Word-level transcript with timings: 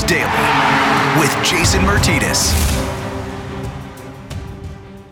Daily 0.00 0.24
with 1.20 1.30
Jason 1.44 1.82
Martinez. 1.82 2.50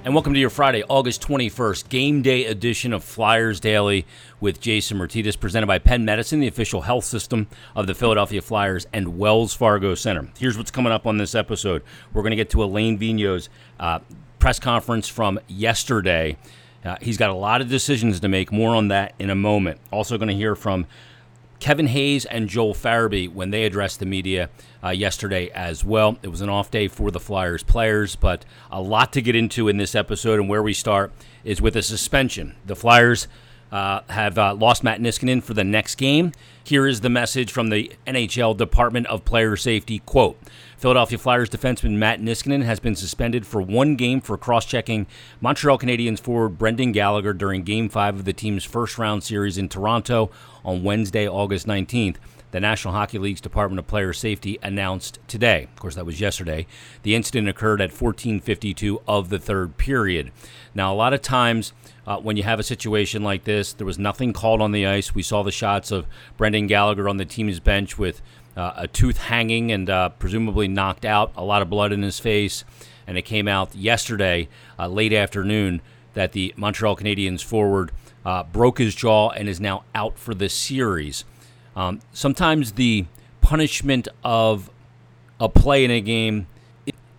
And 0.02 0.14
welcome 0.14 0.32
to 0.32 0.40
your 0.40 0.48
Friday, 0.48 0.82
August 0.88 1.20
21st, 1.20 1.90
game 1.90 2.22
day 2.22 2.46
edition 2.46 2.94
of 2.94 3.04
Flyers 3.04 3.60
Daily 3.60 4.06
with 4.40 4.58
Jason 4.58 4.96
Martinez, 4.96 5.36
presented 5.36 5.66
by 5.66 5.78
Penn 5.78 6.06
Medicine, 6.06 6.40
the 6.40 6.48
official 6.48 6.80
health 6.80 7.04
system 7.04 7.46
of 7.76 7.86
the 7.86 7.94
Philadelphia 7.94 8.40
Flyers 8.40 8.86
and 8.90 9.18
Wells 9.18 9.52
Fargo 9.52 9.94
Center. 9.94 10.30
Here's 10.38 10.56
what's 10.56 10.70
coming 10.70 10.92
up 10.92 11.06
on 11.06 11.18
this 11.18 11.34
episode. 11.34 11.82
We're 12.14 12.22
going 12.22 12.30
to 12.30 12.36
get 12.36 12.48
to 12.50 12.64
Alain 12.64 12.96
Vigneault's 12.96 13.50
uh, 13.78 13.98
press 14.38 14.58
conference 14.58 15.06
from 15.06 15.38
yesterday. 15.46 16.38
Uh, 16.82 16.96
he's 17.02 17.18
got 17.18 17.28
a 17.28 17.34
lot 17.34 17.60
of 17.60 17.68
decisions 17.68 18.20
to 18.20 18.28
make. 18.28 18.50
More 18.50 18.74
on 18.74 18.88
that 18.88 19.14
in 19.18 19.28
a 19.28 19.34
moment. 19.34 19.78
Also, 19.92 20.16
going 20.16 20.28
to 20.28 20.34
hear 20.34 20.56
from 20.56 20.86
Kevin 21.60 21.86
Hayes 21.88 22.24
and 22.24 22.48
Joel 22.48 22.74
Farabee 22.74 23.32
when 23.32 23.50
they 23.50 23.64
addressed 23.64 24.00
the 24.00 24.06
media 24.06 24.48
uh, 24.82 24.88
yesterday 24.88 25.50
as 25.50 25.84
well. 25.84 26.18
It 26.22 26.28
was 26.28 26.40
an 26.40 26.48
off 26.48 26.70
day 26.70 26.88
for 26.88 27.10
the 27.10 27.20
Flyers 27.20 27.62
players, 27.62 28.16
but 28.16 28.44
a 28.70 28.80
lot 28.80 29.12
to 29.12 29.22
get 29.22 29.36
into 29.36 29.68
in 29.68 29.76
this 29.76 29.94
episode. 29.94 30.40
And 30.40 30.48
where 30.48 30.62
we 30.62 30.72
start 30.72 31.12
is 31.44 31.60
with 31.60 31.76
a 31.76 31.82
suspension. 31.82 32.56
The 32.66 32.74
Flyers 32.74 33.28
uh, 33.70 34.00
have 34.08 34.36
uh, 34.36 34.54
lost 34.54 34.82
Matt 34.82 35.00
Niskanen 35.00 35.42
for 35.42 35.54
the 35.54 35.64
next 35.64 35.96
game. 35.96 36.32
Here 36.64 36.86
is 36.86 37.00
the 37.00 37.08
message 37.08 37.52
from 37.52 37.70
the 37.70 37.92
NHL 38.06 38.56
Department 38.56 39.06
of 39.06 39.24
Player 39.24 39.56
Safety. 39.56 40.00
Quote, 40.00 40.38
Philadelphia 40.76 41.18
Flyers 41.18 41.50
defenseman 41.50 41.92
Matt 41.92 42.20
Niskanen 42.20 42.62
has 42.62 42.80
been 42.80 42.96
suspended 42.96 43.46
for 43.46 43.60
one 43.60 43.96
game 43.96 44.20
for 44.20 44.36
cross-checking 44.36 45.06
Montreal 45.40 45.78
Canadiens 45.78 46.20
forward 46.20 46.58
Brendan 46.58 46.92
Gallagher 46.92 47.32
during 47.32 47.62
Game 47.62 47.88
5 47.88 48.16
of 48.20 48.24
the 48.24 48.32
team's 48.32 48.64
first-round 48.64 49.22
series 49.22 49.58
in 49.58 49.68
Toronto 49.68 50.30
on 50.64 50.82
Wednesday, 50.82 51.28
August 51.28 51.66
19th 51.66 52.16
the 52.50 52.60
National 52.60 52.94
Hockey 52.94 53.18
League's 53.18 53.40
Department 53.40 53.78
of 53.78 53.86
Player 53.86 54.12
Safety 54.12 54.58
announced 54.62 55.18
today. 55.28 55.64
Of 55.64 55.76
course, 55.76 55.94
that 55.94 56.06
was 56.06 56.20
yesterday. 56.20 56.66
The 57.02 57.14
incident 57.14 57.48
occurred 57.48 57.80
at 57.80 57.92
14:52 57.92 59.02
of 59.06 59.28
the 59.28 59.38
third 59.38 59.76
period. 59.76 60.32
Now, 60.74 60.92
a 60.92 60.96
lot 60.96 61.12
of 61.12 61.22
times 61.22 61.72
uh, 62.06 62.18
when 62.18 62.36
you 62.36 62.42
have 62.42 62.58
a 62.58 62.64
situation 62.64 63.22
like 63.22 63.44
this, 63.44 63.72
there 63.72 63.86
was 63.86 63.98
nothing 63.98 64.32
called 64.32 64.60
on 64.60 64.72
the 64.72 64.86
ice. 64.86 65.14
We 65.14 65.22
saw 65.22 65.42
the 65.42 65.52
shots 65.52 65.90
of 65.90 66.06
Brendan 66.36 66.66
Gallagher 66.66 67.08
on 67.08 67.18
the 67.18 67.24
team's 67.24 67.60
bench 67.60 67.98
with 67.98 68.20
uh, 68.56 68.72
a 68.76 68.88
tooth 68.88 69.18
hanging 69.18 69.70
and 69.70 69.88
uh, 69.88 70.08
presumably 70.10 70.66
knocked 70.66 71.04
out, 71.04 71.32
a 71.36 71.44
lot 71.44 71.62
of 71.62 71.70
blood 71.70 71.92
in 71.92 72.02
his 72.02 72.18
face, 72.18 72.64
and 73.06 73.16
it 73.16 73.22
came 73.22 73.46
out 73.46 73.74
yesterday, 73.76 74.48
uh, 74.78 74.88
late 74.88 75.12
afternoon, 75.12 75.80
that 76.14 76.32
the 76.32 76.52
Montreal 76.56 76.96
Canadiens 76.96 77.44
forward 77.44 77.92
uh, 78.24 78.44
broke 78.44 78.78
his 78.78 78.94
jaw 78.94 79.30
and 79.30 79.48
is 79.48 79.60
now 79.60 79.84
out 79.94 80.18
for 80.18 80.34
the 80.34 80.48
series. 80.48 81.24
Um, 81.76 82.00
sometimes 82.12 82.72
the 82.72 83.06
punishment 83.40 84.08
of 84.22 84.70
a 85.38 85.48
play 85.48 85.84
in 85.84 85.90
a 85.90 86.00
game 86.00 86.46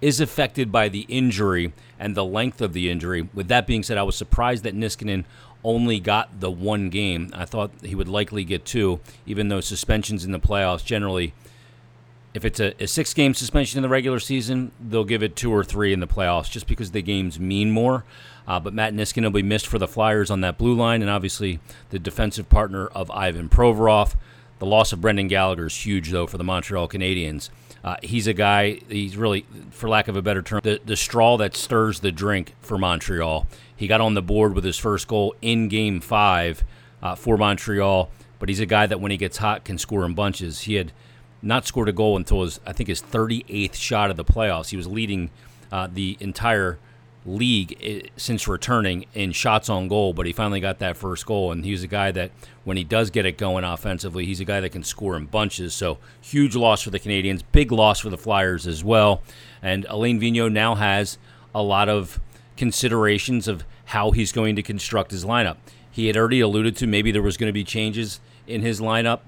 is 0.02 0.20
affected 0.20 0.72
by 0.72 0.90
the 0.90 1.06
injury 1.08 1.74
and 2.00 2.16
the 2.16 2.26
length 2.26 2.62
of 2.62 2.74
the 2.74 2.90
injury. 2.90 3.30
With 3.34 3.48
that 3.50 3.68
being 3.68 3.84
said, 3.84 3.98
I 3.98 4.04
was 4.04 4.16
surprised 4.16 4.64
that 4.64 4.76
Niskanen 4.76 5.26
only 5.64 6.00
got 6.00 6.40
the 6.40 6.50
one 6.50 6.90
game. 6.90 7.30
I 7.34 7.46
thought 7.46 7.72
he 7.84 7.94
would 7.94 8.08
likely 8.08 8.44
get 8.44 8.66
two, 8.66 9.00
even 9.26 9.50
though 9.50 9.62
suspensions 9.62 10.26
in 10.26 10.32
the 10.32 10.40
playoffs 10.40 10.84
generally, 10.84 11.34
if 12.34 12.46
it's 12.46 12.60
a, 12.60 12.74
a 12.82 12.88
six 12.88 13.14
game 13.14 13.34
suspension 13.34 13.78
in 13.78 13.84
the 13.84 13.90
regular 13.90 14.20
season, 14.20 14.72
they'll 14.80 15.04
give 15.04 15.22
it 15.22 15.36
two 15.36 15.54
or 15.54 15.64
three 15.64 15.94
in 15.94 16.00
the 16.00 16.08
playoffs 16.08 16.50
just 16.50 16.66
because 16.66 16.92
the 16.92 17.02
games 17.02 17.40
mean 17.40 17.72
more. 17.72 18.04
Uh, 18.48 18.60
but 18.60 18.74
Matt 18.74 18.94
Niskanen 18.94 19.24
will 19.24 19.32
be 19.32 19.44
missed 19.44 19.68
for 19.68 19.80
the 19.80 19.88
Flyers 19.88 20.32
on 20.32 20.42
that 20.42 20.58
blue 20.58 20.74
line, 20.74 21.02
and 21.02 21.10
obviously 21.10 21.60
the 21.90 22.00
defensive 22.00 22.50
partner 22.50 22.88
of 22.88 23.10
Ivan 23.12 23.50
Provorov. 23.50 24.16
The 24.60 24.66
loss 24.66 24.94
of 24.94 25.02
Brendan 25.02 25.28
Gallagher 25.28 25.68
is 25.68 25.86
huge, 25.86 26.12
though, 26.12 26.28
for 26.28 26.38
the 26.38 26.44
Montreal 26.44 26.88
Canadiens. 26.88 27.50
Uh, 27.84 27.96
he's 28.04 28.28
a 28.28 28.34
guy, 28.34 28.80
he's 28.90 29.18
really, 29.18 29.46
for 29.72 29.90
lack 29.90 30.08
of 30.08 30.16
a 30.16 30.22
better 30.22 30.42
term, 30.42 30.62
the, 30.64 30.80
the 30.86 30.96
straw 30.96 31.38
that 31.38 31.56
stirs 31.56 32.02
the 32.02 32.12
drink 32.12 32.54
for 32.62 32.78
Montreal. 32.78 33.48
He 33.76 33.88
got 33.88 34.02
on 34.02 34.14
the 34.14 34.22
board 34.22 34.54
with 34.54 34.64
his 34.64 34.78
first 34.78 35.08
goal 35.08 35.34
in 35.42 35.68
game 35.68 36.00
five 36.00 36.64
uh, 37.02 37.16
for 37.16 37.38
Montreal, 37.38 38.12
but 38.38 38.50
he's 38.50 38.60
a 38.60 38.68
guy 38.68 38.86
that 38.86 39.00
when 39.00 39.10
he 39.10 39.18
gets 39.18 39.38
hot 39.38 39.64
can 39.64 39.80
score 39.80 40.06
in 40.06 40.14
bunches. 40.14 40.62
He 40.62 40.76
had 40.76 40.92
not 41.42 41.66
scored 41.66 41.90
a 41.90 41.94
goal 41.94 42.18
until 42.18 42.44
his, 42.44 42.60
I 42.66 42.74
think, 42.74 42.88
his 42.88 43.02
38th 43.02 43.74
shot 43.74 44.12
of 44.12 44.18
the 44.18 44.26
playoffs. 44.26 44.70
He 44.70 44.78
was 44.78 44.88
leading 44.88 45.32
uh, 45.72 45.88
the 45.92 46.18
entire 46.20 46.78
league 47.26 47.78
eh, 47.82 48.02
since 48.18 48.48
returning 48.48 49.06
in 49.14 49.32
shots 49.32 49.70
on 49.70 49.88
goal, 49.88 50.14
but 50.14 50.26
he 50.26 50.34
finally 50.34 50.60
got 50.60 50.80
that 50.80 50.98
first 50.98 51.26
goal. 51.26 51.52
And 51.52 51.64
he's 51.64 51.84
a 51.84 51.88
guy 51.88 52.12
that, 52.12 52.32
when 52.64 52.78
he 52.78 52.84
does 52.84 53.10
get 53.10 53.26
it 53.26 53.38
going 53.38 53.64
offensively, 53.64 54.26
he's 54.26 54.40
a 54.40 54.46
guy 54.46 54.60
that 54.60 54.72
can 54.72 54.84
score 54.84 55.16
in 55.16 55.26
bunches. 55.26 55.74
So, 55.74 55.98
huge 56.22 56.56
loss 56.56 56.82
for 56.82 56.90
the 56.90 57.00
Canadians, 57.00 57.44
big 57.44 57.72
loss 57.72 58.00
for 58.00 58.10
the 58.10 58.18
Flyers 58.18 58.68
as 58.68 58.84
well. 58.84 59.22
And 59.62 59.86
Alain 59.90 60.20
Vigneault 60.20 60.52
now 60.52 60.76
has 60.76 61.18
a 61.54 61.62
lot 61.62 61.90
of 61.90 62.20
considerations 62.58 63.48
of 63.48 63.66
how 63.86 64.12
he's 64.12 64.32
going 64.32 64.56
to 64.56 64.64
construct 64.64 65.12
his 65.12 65.26
lineup. 65.26 65.58
He 65.90 66.08
had 66.08 66.16
already 66.16 66.40
alluded 66.40 66.76
to 66.78 66.88
maybe 66.88 67.12
there 67.12 67.22
was 67.22 67.38
going 67.38 67.50
to 67.50 67.54
be 67.54 67.64
changes 67.64 68.22
in 68.48 68.62
his 68.62 68.80
lineup 68.80 69.20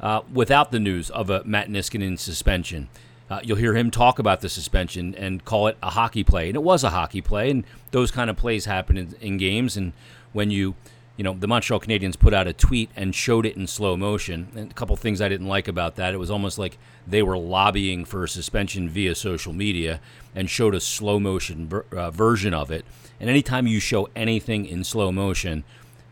uh, 0.00 0.22
without 0.32 0.70
the 0.70 0.78
news 0.78 1.10
of 1.10 1.30
a 1.30 1.42
Matt 1.44 1.68
Niskanen 1.68 2.18
suspension. 2.18 2.88
Uh, 3.32 3.40
you'll 3.42 3.56
hear 3.56 3.74
him 3.74 3.90
talk 3.90 4.18
about 4.18 4.42
the 4.42 4.48
suspension 4.50 5.14
and 5.14 5.42
call 5.42 5.66
it 5.66 5.78
a 5.82 5.88
hockey 5.88 6.22
play, 6.22 6.48
and 6.48 6.54
it 6.54 6.62
was 6.62 6.84
a 6.84 6.90
hockey 6.90 7.22
play. 7.22 7.50
And 7.50 7.64
those 7.90 8.10
kind 8.10 8.28
of 8.28 8.36
plays 8.36 8.66
happen 8.66 8.98
in, 8.98 9.14
in 9.22 9.38
games. 9.38 9.74
And 9.74 9.94
when 10.34 10.50
you, 10.50 10.74
you 11.16 11.24
know, 11.24 11.32
the 11.32 11.48
Montreal 11.48 11.80
Canadiens 11.80 12.18
put 12.18 12.34
out 12.34 12.46
a 12.46 12.52
tweet 12.52 12.90
and 12.94 13.14
showed 13.14 13.46
it 13.46 13.56
in 13.56 13.66
slow 13.66 13.96
motion. 13.96 14.48
And 14.54 14.70
a 14.70 14.74
couple 14.74 14.94
things 14.96 15.22
I 15.22 15.30
didn't 15.30 15.48
like 15.48 15.66
about 15.66 15.96
that. 15.96 16.12
It 16.12 16.18
was 16.18 16.30
almost 16.30 16.58
like 16.58 16.76
they 17.06 17.22
were 17.22 17.38
lobbying 17.38 18.04
for 18.04 18.22
a 18.22 18.28
suspension 18.28 18.86
via 18.90 19.14
social 19.14 19.54
media 19.54 20.02
and 20.34 20.50
showed 20.50 20.74
a 20.74 20.80
slow 20.80 21.18
motion 21.18 21.66
ver- 21.68 21.86
uh, 21.90 22.10
version 22.10 22.52
of 22.52 22.70
it. 22.70 22.84
And 23.18 23.30
anytime 23.30 23.66
you 23.66 23.80
show 23.80 24.10
anything 24.14 24.66
in 24.66 24.84
slow 24.84 25.10
motion, 25.10 25.64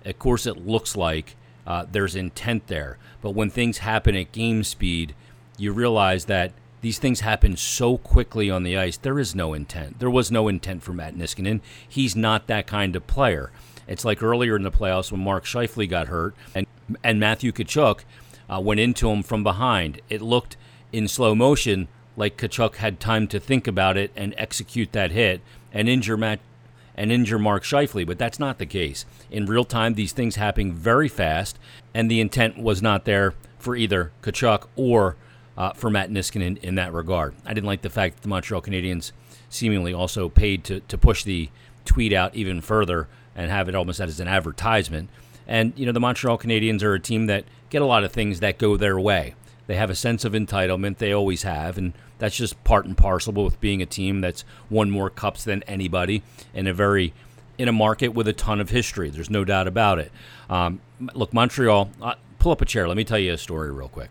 of 0.06 0.18
course, 0.18 0.46
it 0.46 0.66
looks 0.66 0.96
like 0.96 1.36
uh, 1.66 1.84
there's 1.92 2.16
intent 2.16 2.68
there. 2.68 2.96
But 3.20 3.32
when 3.32 3.50
things 3.50 3.76
happen 3.76 4.16
at 4.16 4.32
game 4.32 4.64
speed, 4.64 5.14
you 5.58 5.74
realize 5.74 6.24
that 6.24 6.52
these 6.80 6.98
things 6.98 7.20
happen 7.20 7.56
so 7.56 7.98
quickly 7.98 8.50
on 8.50 8.62
the 8.62 8.76
ice. 8.76 8.96
There 8.96 9.18
is 9.18 9.34
no 9.34 9.52
intent. 9.54 9.98
There 9.98 10.10
was 10.10 10.30
no 10.30 10.48
intent 10.48 10.82
for 10.82 10.92
Matt 10.92 11.16
Niskanen. 11.16 11.60
He's 11.86 12.16
not 12.16 12.46
that 12.46 12.66
kind 12.66 12.96
of 12.96 13.06
player. 13.06 13.50
It's 13.86 14.04
like 14.04 14.22
earlier 14.22 14.56
in 14.56 14.62
the 14.62 14.70
playoffs 14.70 15.10
when 15.10 15.20
Mark 15.20 15.44
Scheifele 15.44 15.88
got 15.88 16.08
hurt 16.08 16.34
and 16.54 16.66
and 17.04 17.20
Matthew 17.20 17.52
Tkachuk 17.52 18.00
uh, 18.48 18.60
went 18.60 18.80
into 18.80 19.10
him 19.10 19.22
from 19.22 19.42
behind. 19.42 20.00
It 20.08 20.22
looked 20.22 20.56
in 20.92 21.08
slow 21.08 21.34
motion 21.34 21.88
like 22.16 22.36
Tkachuk 22.36 22.76
had 22.76 23.00
time 23.00 23.26
to 23.28 23.40
think 23.40 23.66
about 23.66 23.96
it 23.96 24.10
and 24.16 24.34
execute 24.36 24.92
that 24.92 25.10
hit 25.10 25.40
and 25.72 25.88
injure 25.88 26.16
Matt 26.16 26.40
and 26.96 27.10
injure 27.10 27.38
Mark 27.38 27.62
Scheifele, 27.62 28.06
but 28.06 28.18
that's 28.18 28.38
not 28.38 28.58
the 28.58 28.66
case. 28.66 29.06
In 29.30 29.46
real 29.46 29.64
time, 29.64 29.94
these 29.94 30.12
things 30.12 30.36
happen 30.36 30.72
very 30.72 31.08
fast, 31.08 31.58
and 31.94 32.10
the 32.10 32.20
intent 32.20 32.58
was 32.58 32.82
not 32.82 33.04
there 33.04 33.34
for 33.58 33.74
either 33.74 34.12
Tkachuk 34.22 34.66
or 34.76 35.16
uh, 35.56 35.72
for 35.72 35.90
Matt 35.90 36.10
Niskanen 36.10 36.58
in, 36.58 36.76
that 36.76 36.92
regard. 36.92 37.34
I 37.44 37.54
didn't 37.54 37.66
like 37.66 37.82
the 37.82 37.90
fact 37.90 38.16
that 38.16 38.22
the 38.22 38.28
Montreal 38.28 38.62
Canadiens 38.62 39.12
seemingly 39.48 39.92
also 39.92 40.28
paid 40.28 40.64
to, 40.64 40.80
to 40.80 40.96
push 40.96 41.24
the 41.24 41.50
tweet 41.84 42.12
out 42.12 42.34
even 42.34 42.60
further 42.60 43.08
and 43.34 43.50
have 43.50 43.68
it 43.68 43.74
almost 43.74 44.00
as 44.00 44.20
an 44.20 44.28
advertisement. 44.28 45.10
And, 45.46 45.72
you 45.76 45.86
know, 45.86 45.92
the 45.92 46.00
Montreal 46.00 46.38
Canadiens 46.38 46.82
are 46.82 46.94
a 46.94 47.00
team 47.00 47.26
that 47.26 47.44
get 47.68 47.82
a 47.82 47.86
lot 47.86 48.04
of 48.04 48.12
things 48.12 48.40
that 48.40 48.58
go 48.58 48.76
their 48.76 48.98
way. 48.98 49.34
They 49.66 49.76
have 49.76 49.90
a 49.90 49.94
sense 49.94 50.24
of 50.24 50.32
entitlement, 50.32 50.98
they 50.98 51.12
always 51.12 51.42
have, 51.42 51.78
and 51.78 51.92
that's 52.18 52.36
just 52.36 52.62
part 52.64 52.86
and 52.86 52.96
parcel 52.96 53.32
with 53.32 53.60
being 53.60 53.80
a 53.80 53.86
team 53.86 54.20
that's 54.20 54.44
won 54.68 54.90
more 54.90 55.10
cups 55.10 55.44
than 55.44 55.62
anybody 55.64 56.22
in 56.54 56.66
a 56.66 56.74
very 56.74 57.12
in 57.56 57.68
a 57.68 57.72
market 57.72 58.08
with 58.08 58.26
a 58.26 58.32
ton 58.32 58.60
of 58.60 58.70
history. 58.70 59.10
There's 59.10 59.28
no 59.28 59.44
doubt 59.44 59.68
about 59.68 59.98
it. 59.98 60.10
Um, 60.48 60.80
look, 61.12 61.34
Montreal, 61.34 61.90
uh, 62.00 62.14
pull 62.38 62.52
up 62.52 62.62
a 62.62 62.64
chair. 62.64 62.88
Let 62.88 62.96
me 62.96 63.04
tell 63.04 63.18
you 63.18 63.34
a 63.34 63.38
story 63.38 63.70
real 63.70 63.88
quick. 63.88 64.10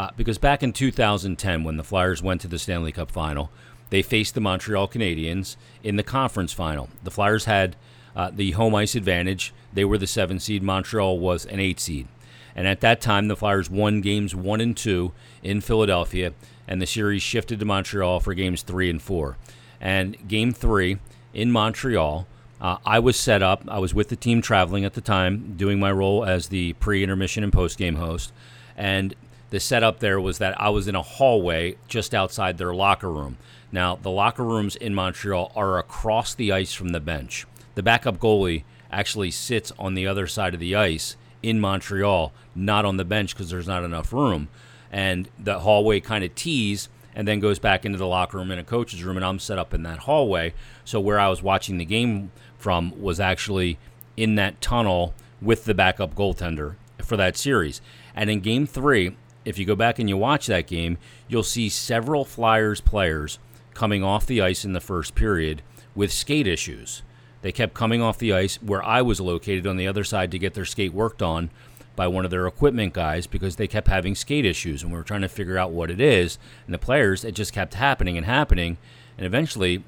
Uh, 0.00 0.10
because 0.16 0.38
back 0.38 0.62
in 0.62 0.72
2010, 0.72 1.62
when 1.62 1.76
the 1.76 1.84
Flyers 1.84 2.22
went 2.22 2.40
to 2.40 2.48
the 2.48 2.58
Stanley 2.58 2.90
Cup 2.90 3.10
final, 3.10 3.50
they 3.90 4.00
faced 4.00 4.34
the 4.34 4.40
Montreal 4.40 4.88
Canadiens 4.88 5.56
in 5.82 5.96
the 5.96 6.02
conference 6.02 6.54
final. 6.54 6.88
The 7.04 7.10
Flyers 7.10 7.44
had 7.44 7.76
uh, 8.16 8.30
the 8.32 8.52
home 8.52 8.74
ice 8.74 8.94
advantage. 8.94 9.52
They 9.74 9.84
were 9.84 9.98
the 9.98 10.06
seven 10.06 10.40
seed. 10.40 10.62
Montreal 10.62 11.18
was 11.18 11.44
an 11.44 11.60
eight 11.60 11.80
seed. 11.80 12.08
And 12.56 12.66
at 12.66 12.80
that 12.80 13.02
time, 13.02 13.28
the 13.28 13.36
Flyers 13.36 13.68
won 13.68 14.00
games 14.00 14.34
one 14.34 14.62
and 14.62 14.74
two 14.74 15.12
in 15.42 15.60
Philadelphia, 15.60 16.32
and 16.66 16.80
the 16.80 16.86
series 16.86 17.20
shifted 17.20 17.58
to 17.60 17.66
Montreal 17.66 18.20
for 18.20 18.32
games 18.32 18.62
three 18.62 18.88
and 18.88 19.02
four. 19.02 19.36
And 19.82 20.16
game 20.26 20.54
three 20.54 20.96
in 21.34 21.52
Montreal, 21.52 22.26
uh, 22.58 22.78
I 22.86 23.00
was 23.00 23.20
set 23.20 23.42
up. 23.42 23.64
I 23.68 23.78
was 23.78 23.92
with 23.92 24.08
the 24.08 24.16
team 24.16 24.40
traveling 24.40 24.86
at 24.86 24.94
the 24.94 25.02
time, 25.02 25.56
doing 25.58 25.78
my 25.78 25.92
role 25.92 26.24
as 26.24 26.48
the 26.48 26.72
pre 26.74 27.02
intermission 27.02 27.44
and 27.44 27.52
post 27.52 27.76
game 27.76 27.96
host. 27.96 28.32
And 28.78 29.14
the 29.50 29.60
setup 29.60 30.00
there 30.00 30.20
was 30.20 30.38
that 30.38 30.60
I 30.60 30.70
was 30.70 30.88
in 30.88 30.94
a 30.94 31.02
hallway 31.02 31.76
just 31.88 32.14
outside 32.14 32.58
their 32.58 32.74
locker 32.74 33.10
room. 33.10 33.36
Now, 33.72 33.96
the 33.96 34.10
locker 34.10 34.44
rooms 34.44 34.76
in 34.76 34.94
Montreal 34.94 35.52
are 35.54 35.78
across 35.78 36.34
the 36.34 36.52
ice 36.52 36.72
from 36.72 36.88
the 36.88 37.00
bench. 37.00 37.46
The 37.74 37.82
backup 37.82 38.18
goalie 38.18 38.64
actually 38.90 39.30
sits 39.30 39.72
on 39.78 39.94
the 39.94 40.06
other 40.06 40.26
side 40.26 40.54
of 40.54 40.60
the 40.60 40.74
ice 40.74 41.16
in 41.42 41.60
Montreal, 41.60 42.32
not 42.54 42.84
on 42.84 42.96
the 42.96 43.04
bench 43.04 43.34
because 43.34 43.50
there's 43.50 43.68
not 43.68 43.84
enough 43.84 44.12
room. 44.12 44.48
And 44.90 45.28
the 45.38 45.60
hallway 45.60 46.00
kind 46.00 46.24
of 46.24 46.34
tees 46.34 46.88
and 47.14 47.26
then 47.26 47.40
goes 47.40 47.58
back 47.58 47.84
into 47.84 47.98
the 47.98 48.06
locker 48.06 48.38
room 48.38 48.50
in 48.50 48.58
a 48.58 48.64
coach's 48.64 49.02
room, 49.02 49.16
and 49.16 49.24
I'm 49.24 49.38
set 49.38 49.58
up 49.58 49.74
in 49.74 49.82
that 49.82 50.00
hallway. 50.00 50.54
So 50.84 51.00
where 51.00 51.18
I 51.18 51.28
was 51.28 51.42
watching 51.42 51.78
the 51.78 51.84
game 51.84 52.30
from 52.56 53.00
was 53.00 53.18
actually 53.20 53.78
in 54.16 54.34
that 54.36 54.60
tunnel 54.60 55.14
with 55.40 55.64
the 55.64 55.74
backup 55.74 56.14
goaltender 56.14 56.76
for 57.02 57.16
that 57.16 57.36
series. 57.36 57.80
And 58.14 58.30
in 58.30 58.40
game 58.40 58.66
three, 58.66 59.16
if 59.50 59.58
you 59.58 59.66
go 59.66 59.76
back 59.76 59.98
and 59.98 60.08
you 60.08 60.16
watch 60.16 60.46
that 60.46 60.66
game, 60.66 60.96
you'll 61.28 61.42
see 61.42 61.68
several 61.68 62.24
Flyers 62.24 62.80
players 62.80 63.38
coming 63.74 64.02
off 64.02 64.26
the 64.26 64.40
ice 64.40 64.64
in 64.64 64.72
the 64.72 64.80
first 64.80 65.14
period 65.14 65.62
with 65.94 66.12
skate 66.12 66.46
issues. 66.46 67.02
They 67.42 67.52
kept 67.52 67.74
coming 67.74 68.02
off 68.02 68.18
the 68.18 68.32
ice 68.32 68.56
where 68.56 68.82
I 68.82 69.02
was 69.02 69.20
located 69.20 69.66
on 69.66 69.76
the 69.76 69.86
other 69.86 70.04
side 70.04 70.30
to 70.30 70.38
get 70.38 70.54
their 70.54 70.64
skate 70.64 70.92
worked 70.92 71.22
on 71.22 71.50
by 71.96 72.06
one 72.06 72.24
of 72.24 72.30
their 72.30 72.46
equipment 72.46 72.92
guys 72.92 73.26
because 73.26 73.56
they 73.56 73.66
kept 73.66 73.88
having 73.88 74.14
skate 74.14 74.44
issues 74.44 74.82
and 74.82 74.92
we 74.92 74.98
were 74.98 75.04
trying 75.04 75.20
to 75.22 75.28
figure 75.28 75.58
out 75.58 75.70
what 75.70 75.90
it 75.90 76.00
is. 76.00 76.38
And 76.66 76.74
the 76.74 76.78
players, 76.78 77.24
it 77.24 77.34
just 77.34 77.52
kept 77.52 77.74
happening 77.74 78.16
and 78.16 78.26
happening. 78.26 78.78
And 79.16 79.26
eventually, 79.26 79.84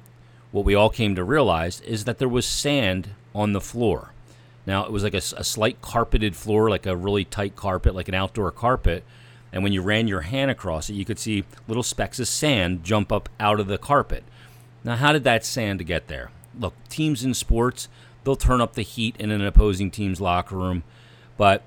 what 0.51 0.65
we 0.65 0.75
all 0.75 0.89
came 0.89 1.15
to 1.15 1.23
realize 1.23 1.81
is 1.81 2.05
that 2.05 2.19
there 2.19 2.29
was 2.29 2.45
sand 2.45 3.09
on 3.33 3.53
the 3.53 3.61
floor. 3.61 4.13
Now, 4.65 4.85
it 4.85 4.91
was 4.91 5.03
like 5.03 5.13
a, 5.13 5.17
a 5.17 5.43
slight 5.43 5.81
carpeted 5.81 6.35
floor, 6.35 6.69
like 6.69 6.85
a 6.85 6.95
really 6.95 7.25
tight 7.25 7.55
carpet, 7.55 7.95
like 7.95 8.07
an 8.07 8.13
outdoor 8.13 8.51
carpet. 8.51 9.03
And 9.53 9.63
when 9.63 9.71
you 9.71 9.83
ran 9.83 10.07
your 10.07 10.21
hand 10.21 10.49
across 10.49 10.89
it, 10.89 10.95
you 10.95 11.05
could 11.05 11.19
see 11.19 11.45
little 11.67 11.83
specks 11.83 12.19
of 12.19 12.27
sand 12.27 12.83
jump 12.83 13.11
up 13.11 13.29
out 13.39 13.59
of 13.59 13.67
the 13.67 13.77
carpet. 13.77 14.23
Now, 14.83 14.95
how 14.95 15.13
did 15.13 15.23
that 15.23 15.45
sand 15.45 15.85
get 15.85 16.07
there? 16.07 16.31
Look, 16.59 16.73
teams 16.89 17.23
in 17.23 17.35
sports, 17.35 17.87
they'll 18.23 18.35
turn 18.35 18.61
up 18.61 18.73
the 18.73 18.81
heat 18.81 19.15
in 19.19 19.29
an 19.31 19.45
opposing 19.45 19.91
team's 19.91 20.19
locker 20.19 20.55
room, 20.55 20.83
but 21.37 21.63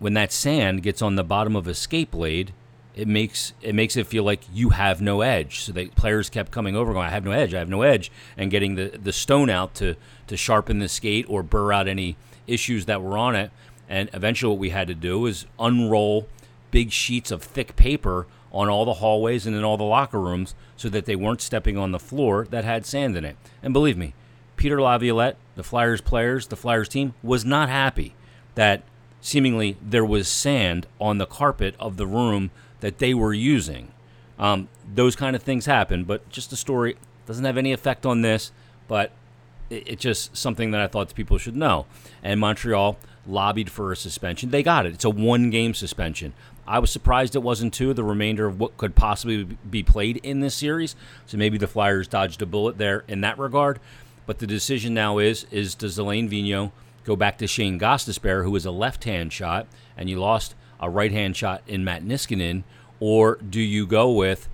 when 0.00 0.14
that 0.14 0.32
sand 0.32 0.82
gets 0.82 1.00
on 1.00 1.14
the 1.14 1.22
bottom 1.22 1.54
of 1.54 1.68
a 1.68 1.74
skate 1.74 2.10
blade, 2.10 2.52
it 2.94 3.08
makes 3.08 3.54
it 3.62 3.74
makes 3.74 3.96
it 3.96 4.06
feel 4.06 4.24
like 4.24 4.42
you 4.52 4.70
have 4.70 5.00
no 5.00 5.22
edge. 5.22 5.60
So 5.60 5.72
the 5.72 5.86
players 5.88 6.28
kept 6.28 6.50
coming 6.50 6.76
over, 6.76 6.92
going, 6.92 7.06
"I 7.06 7.10
have 7.10 7.24
no 7.24 7.30
edge, 7.30 7.54
I 7.54 7.58
have 7.60 7.68
no 7.68 7.82
edge," 7.82 8.10
and 8.36 8.50
getting 8.50 8.74
the 8.74 8.98
the 9.02 9.12
stone 9.12 9.48
out 9.48 9.74
to 9.76 9.94
to 10.26 10.36
sharpen 10.36 10.80
the 10.80 10.88
skate 10.88 11.24
or 11.28 11.42
burr 11.42 11.72
out 11.72 11.88
any 11.88 12.16
issues 12.46 12.84
that 12.86 13.00
were 13.00 13.16
on 13.16 13.34
it. 13.36 13.50
And 13.88 14.10
eventually, 14.12 14.50
what 14.50 14.58
we 14.58 14.70
had 14.70 14.88
to 14.88 14.94
do 14.94 15.24
is 15.26 15.46
unroll 15.58 16.26
big 16.72 16.90
sheets 16.90 17.30
of 17.30 17.44
thick 17.44 17.76
paper 17.76 18.26
on 18.50 18.68
all 18.68 18.84
the 18.84 18.94
hallways 18.94 19.46
and 19.46 19.54
in 19.54 19.62
all 19.62 19.76
the 19.76 19.84
locker 19.84 20.20
rooms 20.20 20.56
so 20.76 20.88
that 20.88 21.06
they 21.06 21.14
weren't 21.14 21.40
stepping 21.40 21.78
on 21.78 21.92
the 21.92 21.98
floor 22.00 22.46
that 22.50 22.64
had 22.64 22.84
sand 22.84 23.16
in 23.16 23.24
it. 23.24 23.36
And 23.62 23.72
believe 23.72 23.96
me, 23.96 24.14
Peter 24.56 24.82
Laviolette, 24.82 25.36
the 25.54 25.62
Flyers 25.62 26.00
players, 26.00 26.48
the 26.48 26.56
Flyers 26.56 26.88
team, 26.88 27.14
was 27.22 27.44
not 27.44 27.68
happy 27.68 28.14
that 28.54 28.82
seemingly 29.20 29.76
there 29.80 30.04
was 30.04 30.28
sand 30.28 30.86
on 31.00 31.18
the 31.18 31.26
carpet 31.26 31.74
of 31.78 31.96
the 31.96 32.06
room 32.06 32.50
that 32.80 32.98
they 32.98 33.14
were 33.14 33.32
using. 33.32 33.92
Um, 34.38 34.68
those 34.92 35.14
kind 35.14 35.36
of 35.36 35.42
things 35.42 35.66
happen, 35.66 36.04
but 36.04 36.28
just 36.28 36.52
a 36.52 36.56
story 36.56 36.96
doesn't 37.26 37.44
have 37.44 37.56
any 37.56 37.72
effect 37.72 38.04
on 38.04 38.22
this, 38.22 38.50
but 38.88 39.12
it's 39.70 39.88
it 39.88 39.98
just 39.98 40.36
something 40.36 40.72
that 40.72 40.80
I 40.80 40.86
thought 40.86 41.14
people 41.14 41.38
should 41.38 41.56
know. 41.56 41.86
And 42.22 42.40
Montreal 42.40 42.98
lobbied 43.26 43.70
for 43.70 43.92
a 43.92 43.96
suspension. 43.96 44.50
They 44.50 44.62
got 44.62 44.86
it. 44.86 44.94
It's 44.94 45.04
a 45.04 45.10
one 45.10 45.50
game 45.50 45.74
suspension. 45.74 46.32
I 46.66 46.78
was 46.78 46.90
surprised 46.90 47.34
it 47.34 47.42
wasn't 47.42 47.74
two, 47.74 47.92
the 47.92 48.04
remainder 48.04 48.46
of 48.46 48.60
what 48.60 48.76
could 48.76 48.94
possibly 48.94 49.44
be 49.68 49.82
played 49.82 50.18
in 50.18 50.40
this 50.40 50.54
series. 50.54 50.94
So 51.26 51.36
maybe 51.36 51.58
the 51.58 51.66
Flyers 51.66 52.08
dodged 52.08 52.42
a 52.42 52.46
bullet 52.46 52.78
there 52.78 53.04
in 53.08 53.20
that 53.22 53.38
regard. 53.38 53.80
But 54.26 54.38
the 54.38 54.46
decision 54.46 54.94
now 54.94 55.18
is 55.18 55.46
is 55.50 55.74
does 55.74 55.98
Alain 55.98 56.28
Vigneault 56.28 56.72
go 57.04 57.16
back 57.16 57.38
to 57.38 57.46
Shane 57.46 57.78
Gostisbehere, 57.78 58.44
who 58.44 58.54
is 58.54 58.64
a 58.64 58.70
left 58.70 59.04
hand 59.04 59.32
shot, 59.32 59.66
and 59.96 60.08
you 60.08 60.20
lost 60.20 60.54
a 60.80 60.88
right 60.88 61.12
hand 61.12 61.36
shot 61.36 61.62
in 61.66 61.84
Matt 61.84 62.04
Niskanen, 62.04 62.62
or 63.00 63.36
do 63.36 63.60
you 63.60 63.86
go 63.86 64.12
with 64.12 64.48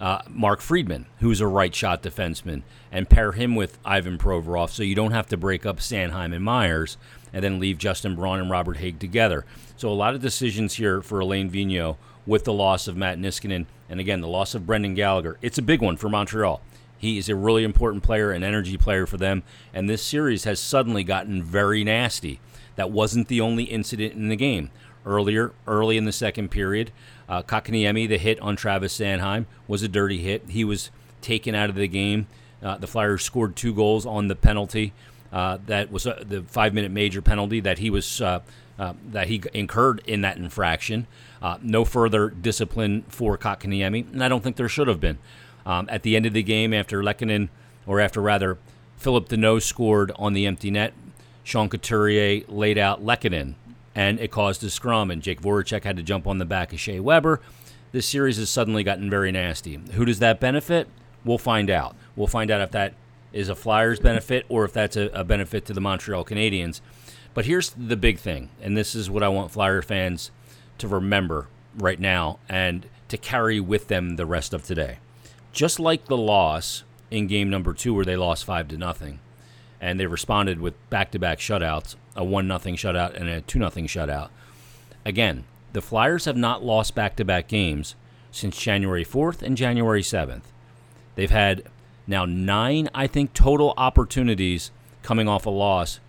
uh, 0.00 0.22
Mark 0.28 0.60
Friedman, 0.60 1.06
who's 1.20 1.40
a 1.40 1.46
right 1.46 1.74
shot 1.74 2.02
defenseman, 2.02 2.62
and 2.90 3.08
pair 3.08 3.32
him 3.32 3.54
with 3.54 3.78
Ivan 3.84 4.18
Provorov 4.18 4.70
so 4.70 4.82
you 4.82 4.94
don't 4.94 5.12
have 5.12 5.28
to 5.28 5.36
break 5.36 5.66
up 5.66 5.78
Sanheim 5.78 6.34
and 6.34 6.44
Myers 6.44 6.96
and 7.32 7.42
then 7.42 7.58
leave 7.58 7.78
Justin 7.78 8.14
Braun 8.14 8.40
and 8.40 8.50
Robert 8.50 8.76
Hagg 8.76 8.98
together. 8.98 9.44
So 9.76 9.88
a 9.88 9.94
lot 9.94 10.14
of 10.14 10.20
decisions 10.20 10.74
here 10.74 11.02
for 11.02 11.20
Alain 11.20 11.50
Vigneault 11.50 11.96
with 12.26 12.44
the 12.44 12.52
loss 12.52 12.86
of 12.86 12.96
Matt 12.96 13.18
Niskanen 13.18 13.66
and 13.88 14.00
again 14.00 14.20
the 14.20 14.28
loss 14.28 14.54
of 14.54 14.66
Brendan 14.66 14.94
Gallagher. 14.94 15.38
It's 15.42 15.58
a 15.58 15.62
big 15.62 15.82
one 15.82 15.96
for 15.96 16.08
Montreal. 16.08 16.60
He 16.96 17.18
is 17.18 17.28
a 17.28 17.34
really 17.34 17.64
important 17.64 18.04
player, 18.04 18.30
an 18.30 18.44
energy 18.44 18.76
player 18.76 19.06
for 19.06 19.16
them, 19.16 19.42
and 19.74 19.90
this 19.90 20.02
series 20.02 20.44
has 20.44 20.60
suddenly 20.60 21.02
gotten 21.02 21.42
very 21.42 21.82
nasty. 21.82 22.38
That 22.76 22.92
wasn't 22.92 23.26
the 23.26 23.40
only 23.40 23.64
incident 23.64 24.14
in 24.14 24.28
the 24.28 24.36
game. 24.36 24.70
Earlier, 25.04 25.52
early 25.66 25.96
in 25.96 26.04
the 26.04 26.12
second 26.12 26.52
period, 26.52 26.92
uh, 27.28 27.42
Kotkaniemi, 27.42 28.08
the 28.08 28.18
hit 28.18 28.38
on 28.40 28.54
Travis 28.54 28.96
Sanheim, 28.96 29.46
was 29.66 29.82
a 29.82 29.88
dirty 29.88 30.18
hit. 30.18 30.44
He 30.50 30.64
was 30.64 30.90
taken 31.20 31.56
out 31.56 31.70
of 31.70 31.74
the 31.74 31.88
game. 31.88 32.28
Uh, 32.62 32.78
the 32.78 32.86
Flyers 32.86 33.24
scored 33.24 33.56
two 33.56 33.74
goals 33.74 34.06
on 34.06 34.28
the 34.28 34.36
penalty. 34.36 34.92
Uh, 35.32 35.58
that 35.66 35.90
was 35.90 36.06
uh, 36.06 36.22
the 36.26 36.42
five-minute 36.42 36.90
major 36.90 37.22
penalty 37.22 37.58
that 37.60 37.78
he 37.78 37.88
was 37.88 38.20
uh, 38.20 38.40
uh, 38.78 38.92
that 39.10 39.28
he 39.28 39.42
incurred 39.54 40.02
in 40.06 40.20
that 40.20 40.36
infraction. 40.36 41.06
no 41.62 41.84
further 41.84 42.28
discipline 42.28 43.04
for 43.08 43.38
Kotkaniemi, 43.38 44.12
and 44.12 44.22
I 44.22 44.28
don't 44.28 44.42
think 44.42 44.56
there 44.56 44.68
should 44.68 44.88
have 44.88 45.00
been. 45.00 45.18
Um, 45.64 45.88
at 45.90 46.02
the 46.02 46.16
end 46.16 46.26
of 46.26 46.32
the 46.32 46.42
game, 46.42 46.74
after 46.74 47.02
Lehkonen, 47.02 47.48
or 47.86 48.00
after 48.00 48.20
rather, 48.20 48.58
Phillip 48.96 49.28
Danault 49.28 49.62
scored 49.62 50.12
on 50.16 50.32
the 50.32 50.46
empty 50.46 50.70
net, 50.70 50.92
Sean 51.44 51.68
Couturier 51.68 52.42
laid 52.48 52.78
out 52.78 53.04
Lehkonen, 53.04 53.54
and 53.94 54.20
it 54.20 54.30
caused 54.30 54.62
a 54.64 54.70
scrum, 54.70 55.10
and 55.10 55.22
Jake 55.22 55.40
Voracek 55.40 55.84
had 55.84 55.96
to 55.96 56.02
jump 56.02 56.26
on 56.26 56.38
the 56.38 56.44
back 56.44 56.72
of 56.72 56.80
Shea 56.80 57.00
Weber. 57.00 57.40
This 57.92 58.06
series 58.06 58.38
has 58.38 58.48
suddenly 58.48 58.82
gotten 58.82 59.10
very 59.10 59.32
nasty. 59.32 59.78
Who 59.92 60.04
does 60.04 60.18
that 60.20 60.40
benefit? 60.40 60.88
We'll 61.24 61.38
find 61.38 61.70
out. 61.70 61.94
We'll 62.16 62.26
find 62.26 62.50
out 62.50 62.60
if 62.62 62.70
that 62.72 62.94
is 63.32 63.48
a 63.48 63.54
Flyers 63.54 64.00
benefit 64.00 64.44
or 64.48 64.64
if 64.64 64.72
that's 64.72 64.96
a, 64.96 65.06
a 65.08 65.24
benefit 65.24 65.64
to 65.66 65.72
the 65.72 65.80
Montreal 65.80 66.24
Canadiens. 66.24 66.80
But 67.34 67.46
here's 67.46 67.70
the 67.70 67.96
big 67.96 68.18
thing, 68.18 68.50
and 68.60 68.76
this 68.76 68.94
is 68.94 69.08
what 69.08 69.22
I 69.22 69.28
want 69.28 69.50
Flyer 69.50 69.82
fans 69.82 70.30
to 70.78 70.88
remember 70.88 71.48
right 71.78 71.98
now 71.98 72.38
and 72.48 72.86
to 73.08 73.16
carry 73.16 73.58
with 73.60 73.88
them 73.88 74.16
the 74.16 74.26
rest 74.26 74.52
of 74.52 74.64
today 74.64 74.98
just 75.52 75.78
like 75.78 76.06
the 76.06 76.16
loss 76.16 76.82
in 77.10 77.26
game 77.26 77.50
number 77.50 77.72
two 77.74 77.94
where 77.94 78.04
they 78.04 78.16
lost 78.16 78.44
five 78.44 78.68
to 78.68 78.76
nothing, 78.76 79.20
and 79.80 80.00
they 80.00 80.06
responded 80.06 80.60
with 80.60 80.74
back-to-back 80.90 81.38
shutouts, 81.38 81.94
a 82.16 82.24
one 82.24 82.48
nothing 82.48 82.74
shutout 82.74 83.14
and 83.14 83.28
a 83.28 83.42
two 83.42 83.58
nothing 83.58 83.86
shutout. 83.86 84.30
Again, 85.04 85.44
the 85.72 85.82
Flyers 85.82 86.24
have 86.24 86.36
not 86.36 86.64
lost 86.64 86.94
back-to-back 86.94 87.48
games 87.48 87.94
since 88.30 88.56
January 88.56 89.04
4th 89.04 89.42
and 89.42 89.56
January 89.56 90.02
7th. 90.02 90.44
They've 91.14 91.30
had 91.30 91.64
now 92.06 92.24
nine, 92.24 92.88
I 92.94 93.06
think, 93.06 93.32
total 93.34 93.74
opportunities 93.76 94.70
coming 95.02 95.28
off 95.28 95.46
a 95.46 95.50
loss, 95.50 96.00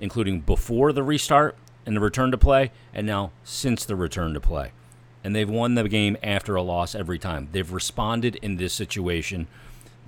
including 0.00 0.40
before 0.40 0.92
the 0.92 1.02
restart 1.02 1.56
and 1.84 1.96
the 1.96 2.00
return 2.00 2.30
to 2.30 2.38
play, 2.38 2.72
and 2.92 3.06
now 3.06 3.32
since 3.44 3.84
the 3.84 3.96
return 3.96 4.34
to 4.34 4.40
play 4.40 4.72
and 5.26 5.34
they've 5.34 5.50
won 5.50 5.74
the 5.74 5.88
game 5.88 6.16
after 6.22 6.54
a 6.54 6.62
loss 6.62 6.94
every 6.94 7.18
time. 7.18 7.48
They've 7.50 7.72
responded 7.72 8.36
in 8.36 8.58
this 8.58 8.72
situation. 8.72 9.48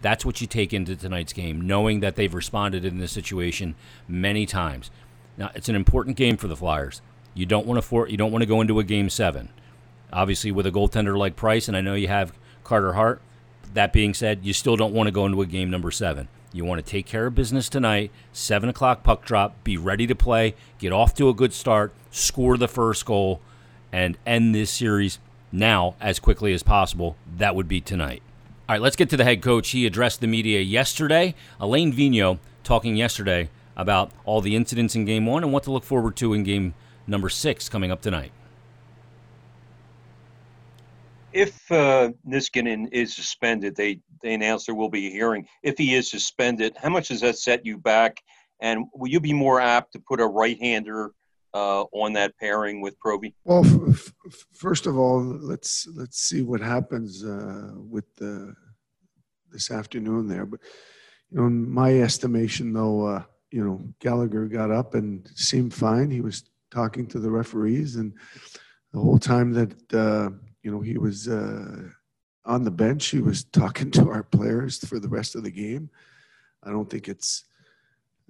That's 0.00 0.24
what 0.24 0.40
you 0.40 0.46
take 0.46 0.72
into 0.72 0.94
tonight's 0.94 1.32
game, 1.32 1.60
knowing 1.60 1.98
that 1.98 2.14
they've 2.14 2.32
responded 2.32 2.84
in 2.84 2.98
this 2.98 3.10
situation 3.10 3.74
many 4.06 4.46
times. 4.46 4.92
Now, 5.36 5.50
it's 5.56 5.68
an 5.68 5.74
important 5.74 6.16
game 6.16 6.36
for 6.36 6.46
the 6.46 6.54
Flyers. 6.54 7.02
You 7.34 7.46
don't 7.46 7.66
want 7.66 7.78
to 7.78 7.82
for, 7.82 8.08
you 8.08 8.16
don't 8.16 8.30
want 8.30 8.42
to 8.42 8.46
go 8.46 8.60
into 8.60 8.78
a 8.78 8.84
game 8.84 9.10
seven, 9.10 9.48
obviously 10.12 10.52
with 10.52 10.66
a 10.66 10.70
goaltender 10.70 11.18
like 11.18 11.34
Price, 11.34 11.66
and 11.66 11.76
I 11.76 11.80
know 11.80 11.94
you 11.94 12.06
have 12.06 12.32
Carter 12.62 12.92
Hart. 12.92 13.20
That 13.74 13.92
being 13.92 14.14
said, 14.14 14.40
you 14.44 14.52
still 14.52 14.76
don't 14.76 14.94
want 14.94 15.06
to 15.06 15.12
go 15.12 15.26
into 15.26 15.42
a 15.42 15.46
game 15.46 15.70
number 15.70 15.90
seven. 15.90 16.28
You 16.52 16.64
want 16.64 16.84
to 16.84 16.90
take 16.90 17.06
care 17.06 17.26
of 17.26 17.34
business 17.34 17.68
tonight. 17.68 18.10
Seven 18.32 18.68
o'clock 18.68 19.02
puck 19.02 19.24
drop. 19.24 19.62
Be 19.64 19.76
ready 19.76 20.06
to 20.06 20.14
play. 20.14 20.54
Get 20.78 20.92
off 20.92 21.14
to 21.16 21.28
a 21.28 21.34
good 21.34 21.52
start. 21.52 21.92
Score 22.10 22.56
the 22.56 22.68
first 22.68 23.04
goal 23.04 23.40
and 23.92 24.16
end 24.26 24.54
this 24.54 24.70
series 24.70 25.18
now 25.52 25.94
as 26.00 26.18
quickly 26.18 26.52
as 26.52 26.62
possible, 26.62 27.16
that 27.36 27.54
would 27.54 27.68
be 27.68 27.80
tonight. 27.80 28.22
All 28.68 28.74
right, 28.74 28.82
let's 28.82 28.96
get 28.96 29.08
to 29.10 29.16
the 29.16 29.24
head 29.24 29.42
coach. 29.42 29.70
He 29.70 29.86
addressed 29.86 30.20
the 30.20 30.26
media 30.26 30.60
yesterday. 30.60 31.34
Alain 31.58 31.92
Vigneault 31.92 32.38
talking 32.64 32.96
yesterday 32.96 33.48
about 33.76 34.10
all 34.24 34.40
the 34.40 34.56
incidents 34.56 34.94
in 34.94 35.04
game 35.04 35.24
one 35.24 35.42
and 35.42 35.52
what 35.52 35.62
to 35.62 35.72
look 35.72 35.84
forward 35.84 36.16
to 36.16 36.34
in 36.34 36.44
game 36.44 36.74
number 37.06 37.28
six 37.28 37.68
coming 37.68 37.90
up 37.90 38.02
tonight. 38.02 38.32
If 41.38 41.70
uh, 41.70 42.10
Niskanen 42.26 42.88
is 42.90 43.14
suspended, 43.14 43.76
they, 43.76 44.00
they 44.22 44.34
announced 44.34 44.66
there 44.66 44.74
will 44.74 44.88
be 44.88 45.06
a 45.06 45.10
hearing. 45.10 45.46
If 45.62 45.78
he 45.78 45.94
is 45.94 46.10
suspended, 46.10 46.76
how 46.82 46.88
much 46.88 47.08
does 47.08 47.20
that 47.20 47.38
set 47.38 47.64
you 47.64 47.78
back? 47.78 48.20
And 48.60 48.86
will 48.92 49.08
you 49.08 49.20
be 49.20 49.32
more 49.32 49.60
apt 49.60 49.92
to 49.92 50.00
put 50.00 50.20
a 50.20 50.26
right 50.26 50.58
hander 50.58 51.12
uh, 51.54 51.82
on 51.92 52.12
that 52.14 52.36
pairing 52.40 52.80
with 52.80 52.96
Proby? 52.98 53.34
Well, 53.44 53.64
f- 53.64 54.12
f- 54.26 54.46
first 54.52 54.86
of 54.86 54.98
all, 54.98 55.22
let's 55.22 55.86
let's 55.94 56.18
see 56.28 56.42
what 56.42 56.60
happens 56.60 57.24
uh, 57.24 57.70
with 57.76 58.12
the 58.16 58.52
this 59.52 59.70
afternoon 59.70 60.26
there. 60.26 60.44
But 60.44 60.60
you 61.30 61.38
know, 61.38 61.46
in 61.46 61.70
my 61.70 62.00
estimation, 62.00 62.72
though, 62.72 63.06
uh, 63.06 63.22
you 63.52 63.64
know, 63.64 63.80
Gallagher 64.00 64.46
got 64.46 64.72
up 64.72 64.94
and 64.94 65.26
seemed 65.36 65.72
fine. 65.72 66.10
He 66.10 66.20
was 66.20 66.44
talking 66.70 67.06
to 67.08 67.20
the 67.20 67.30
referees, 67.30 67.94
and 67.96 68.12
the 68.92 68.98
whole 68.98 69.18
time 69.18 69.52
that 69.52 69.94
uh, 69.94 70.30
you 70.62 70.70
know 70.70 70.80
he 70.80 70.98
was 70.98 71.28
uh, 71.28 71.88
on 72.44 72.64
the 72.64 72.70
bench. 72.70 73.06
He 73.06 73.20
was 73.20 73.44
talking 73.44 73.90
to 73.92 74.10
our 74.10 74.22
players 74.22 74.78
for 74.78 74.98
the 74.98 75.08
rest 75.08 75.34
of 75.34 75.44
the 75.44 75.50
game. 75.50 75.90
I 76.62 76.70
don't 76.70 76.90
think 76.90 77.08
it's 77.08 77.44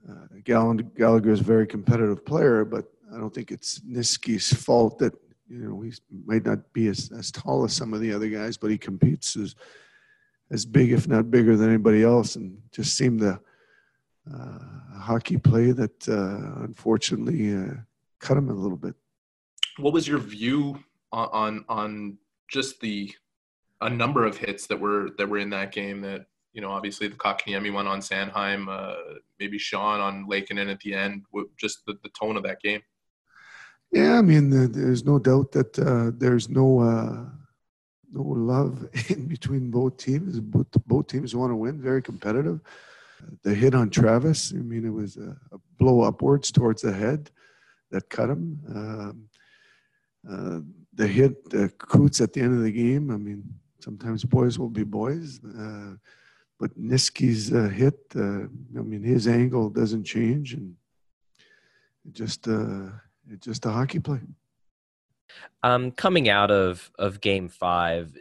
uh, 0.09 0.27
Gallagher 0.45 1.31
is 1.31 1.41
a 1.41 1.45
very 1.45 1.67
competitive 1.67 2.25
player, 2.25 2.65
but 2.65 2.87
I 3.15 3.19
don't 3.19 3.35
think 3.35 3.51
it's 3.51 3.81
Niski's 3.81 4.53
fault 4.53 4.99
that 4.99 5.15
you 5.49 5.59
know 5.59 5.81
he 5.81 5.93
might 6.27 6.45
not 6.45 6.73
be 6.73 6.89
as, 6.89 7.11
as 7.17 7.31
tall 7.31 7.65
as 7.65 7.73
some 7.73 7.95
of 7.95 8.01
the 8.01 8.13
other 8.13 8.29
guys, 8.29 8.57
but 8.57 8.71
he 8.71 8.79
competes 8.79 9.37
as 9.37 9.55
as 10.51 10.65
big, 10.65 10.93
if 10.93 11.07
not 11.07 11.31
bigger, 11.31 11.57
than 11.57 11.69
anybody 11.69 12.03
else, 12.03 12.37
and 12.37 12.59
just 12.73 12.97
seemed 12.97 13.21
to 13.21 13.39
uh, 14.33 14.59
hockey 14.99 15.37
play 15.37 15.73
that 15.73 16.09
uh, 16.09 16.65
unfortunately 16.65 17.55
uh, 17.55 17.75
cut 18.19 18.37
him 18.37 18.49
a 18.51 18.55
little 18.55 18.77
bit. 18.77 18.95
What 19.79 19.93
was 19.93 20.09
your 20.09 20.19
view 20.19 20.83
on, 21.13 21.65
on 21.69 22.19
just 22.49 22.81
the 22.81 23.13
a 23.81 23.91
number 23.91 24.25
of 24.25 24.37
hits 24.37 24.67
that 24.67 24.81
were 24.81 25.11
that 25.19 25.29
were 25.29 25.39
in 25.39 25.51
that 25.51 25.73
game 25.73 26.01
that 26.01 26.27
you 26.53 26.61
know 26.61 26.71
obviously 26.71 27.07
the 27.09 27.17
Kotkaniemi 27.17 27.73
one 27.73 27.87
on 27.87 28.01
Sanheim, 28.01 28.69
uh, 28.69 29.19
maybe 29.39 29.59
Sean 29.59 30.01
on 30.01 30.27
Lehkonen 30.27 30.71
at 30.71 30.81
the 30.81 30.95
end, 30.95 31.25
just 31.57 31.85
the, 31.87 31.95
the 32.03 32.11
tone 32.11 32.37
of 32.37 32.43
that 32.43 32.61
game. 32.61 32.83
Yeah, 33.93 34.19
I 34.19 34.23
mean, 34.23 34.51
there's 34.73 35.05
no 35.05 35.19
doubt 35.19 35.53
that 35.53 35.79
uh, 35.79 36.11
there's 36.19 36.49
no 36.49 36.81
uh, 36.81 37.25
no 38.13 38.23
love 38.23 38.89
in 39.09 39.27
between 39.27 39.71
both 39.71 39.97
teams. 39.97 40.41
Both, 40.41 40.67
both 40.87 41.07
teams 41.07 41.35
want 41.35 41.53
to 41.53 41.57
win, 41.57 41.81
very 41.81 42.03
competitive. 42.03 42.61
The 43.43 43.55
hit 43.55 43.75
on 43.75 43.91
Travis, 43.91 44.53
I 44.53 44.59
mean, 44.59 44.85
it 44.85 44.93
was 44.93 45.17
a, 45.17 45.37
a 45.53 45.59
blow 45.79 46.03
upwards 46.03 46.53
towards 46.53 46.83
the 46.83 46.93
head 46.93 47.31
that 47.91 48.09
cut 48.09 48.31
him. 48.31 48.61
Um, 48.69 49.29
uh, 50.31 50.61
the 50.99 51.07
hit 51.07 51.49
the 51.49 51.71
Coots 51.79 52.21
at 52.21 52.33
the 52.33 52.41
end 52.41 52.55
of 52.55 52.63
the 52.63 52.73
game, 52.73 53.11
I 53.11 53.17
mean, 53.17 53.45
sometimes 53.81 54.25
boys 54.25 54.59
will 54.59 54.69
be 54.69 54.85
boys. 54.85 55.41
Uh, 55.45 55.95
but 56.59 56.77
Niski's 56.77 57.55
uh, 57.55 57.69
hit, 57.69 57.95
uh, 58.17 58.47
I 58.79 58.83
mean, 58.83 59.03
his 59.05 59.29
angle 59.29 59.71
doesn't 59.71 60.05
change, 60.05 60.55
and 60.55 60.75
it 62.05 62.13
just 62.13 62.49
uh, 62.49 62.89
it's 63.31 63.47
just 63.47 63.65
a 63.65 63.71
hockey 63.71 64.01
play. 64.01 64.21
Um, 65.63 65.93
coming 65.93 66.29
out 66.29 66.51
of 66.51 66.91
of 66.99 67.21
Game 67.21 67.49
Five, 67.49 68.17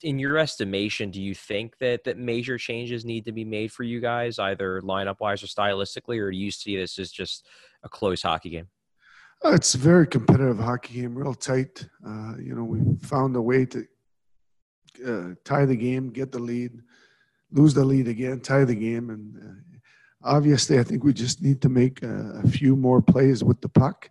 in 0.00 0.18
your 0.18 0.38
estimation, 0.38 1.10
do 1.10 1.20
you 1.20 1.34
think 1.34 1.76
that 1.78 2.04
that 2.04 2.16
major 2.16 2.56
changes 2.56 3.04
need 3.04 3.26
to 3.26 3.32
be 3.32 3.44
made 3.44 3.70
for 3.70 3.82
you 3.82 4.00
guys, 4.00 4.38
either 4.38 4.80
lineup 4.80 5.20
wise 5.20 5.42
or 5.42 5.46
stylistically, 5.46 6.18
or 6.18 6.30
do 6.30 6.36
you 6.38 6.50
see 6.50 6.78
this 6.78 6.98
as 6.98 7.12
just 7.12 7.46
a 7.82 7.90
close 7.90 8.22
hockey 8.22 8.48
game? 8.48 8.68
Uh, 9.44 9.52
it's 9.52 9.74
a 9.74 9.78
very 9.78 10.06
competitive 10.06 10.58
hockey 10.58 11.00
game, 11.00 11.14
real 11.14 11.34
tight. 11.34 11.88
Uh, 12.06 12.34
you 12.38 12.54
know, 12.54 12.64
we 12.64 12.80
found 12.98 13.34
a 13.34 13.42
way 13.42 13.66
to 13.66 13.86
uh, 15.06 15.34
tie 15.44 15.64
the 15.64 15.76
game, 15.76 16.10
get 16.10 16.30
the 16.30 16.38
lead, 16.38 16.72
lose 17.50 17.74
the 17.74 17.84
lead 17.84 18.06
again, 18.06 18.40
tie 18.40 18.64
the 18.64 18.74
game, 18.74 19.10
and 19.10 19.36
uh, 19.36 19.78
obviously, 20.22 20.78
I 20.78 20.84
think 20.84 21.02
we 21.02 21.12
just 21.12 21.42
need 21.42 21.60
to 21.62 21.68
make 21.68 22.02
a, 22.02 22.40
a 22.44 22.48
few 22.48 22.76
more 22.76 23.02
plays 23.02 23.42
with 23.42 23.60
the 23.60 23.68
puck 23.68 24.10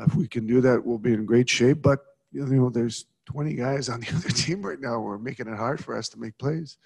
if 0.00 0.14
we 0.14 0.26
can 0.26 0.46
do 0.46 0.60
that, 0.60 0.84
we'll 0.84 0.98
be 0.98 1.12
in 1.12 1.24
great 1.24 1.48
shape. 1.48 1.82
But 1.82 2.00
you 2.32 2.44
know, 2.46 2.70
there's 2.70 3.06
20 3.26 3.54
guys 3.54 3.88
on 3.88 4.00
the 4.00 4.08
other 4.16 4.30
team 4.30 4.62
right 4.62 4.80
now. 4.80 5.00
We're 5.00 5.18
making 5.18 5.48
it 5.48 5.56
hard 5.56 5.82
for 5.82 5.96
us 5.96 6.08
to 6.10 6.18
make 6.18 6.36
plays. 6.38 6.78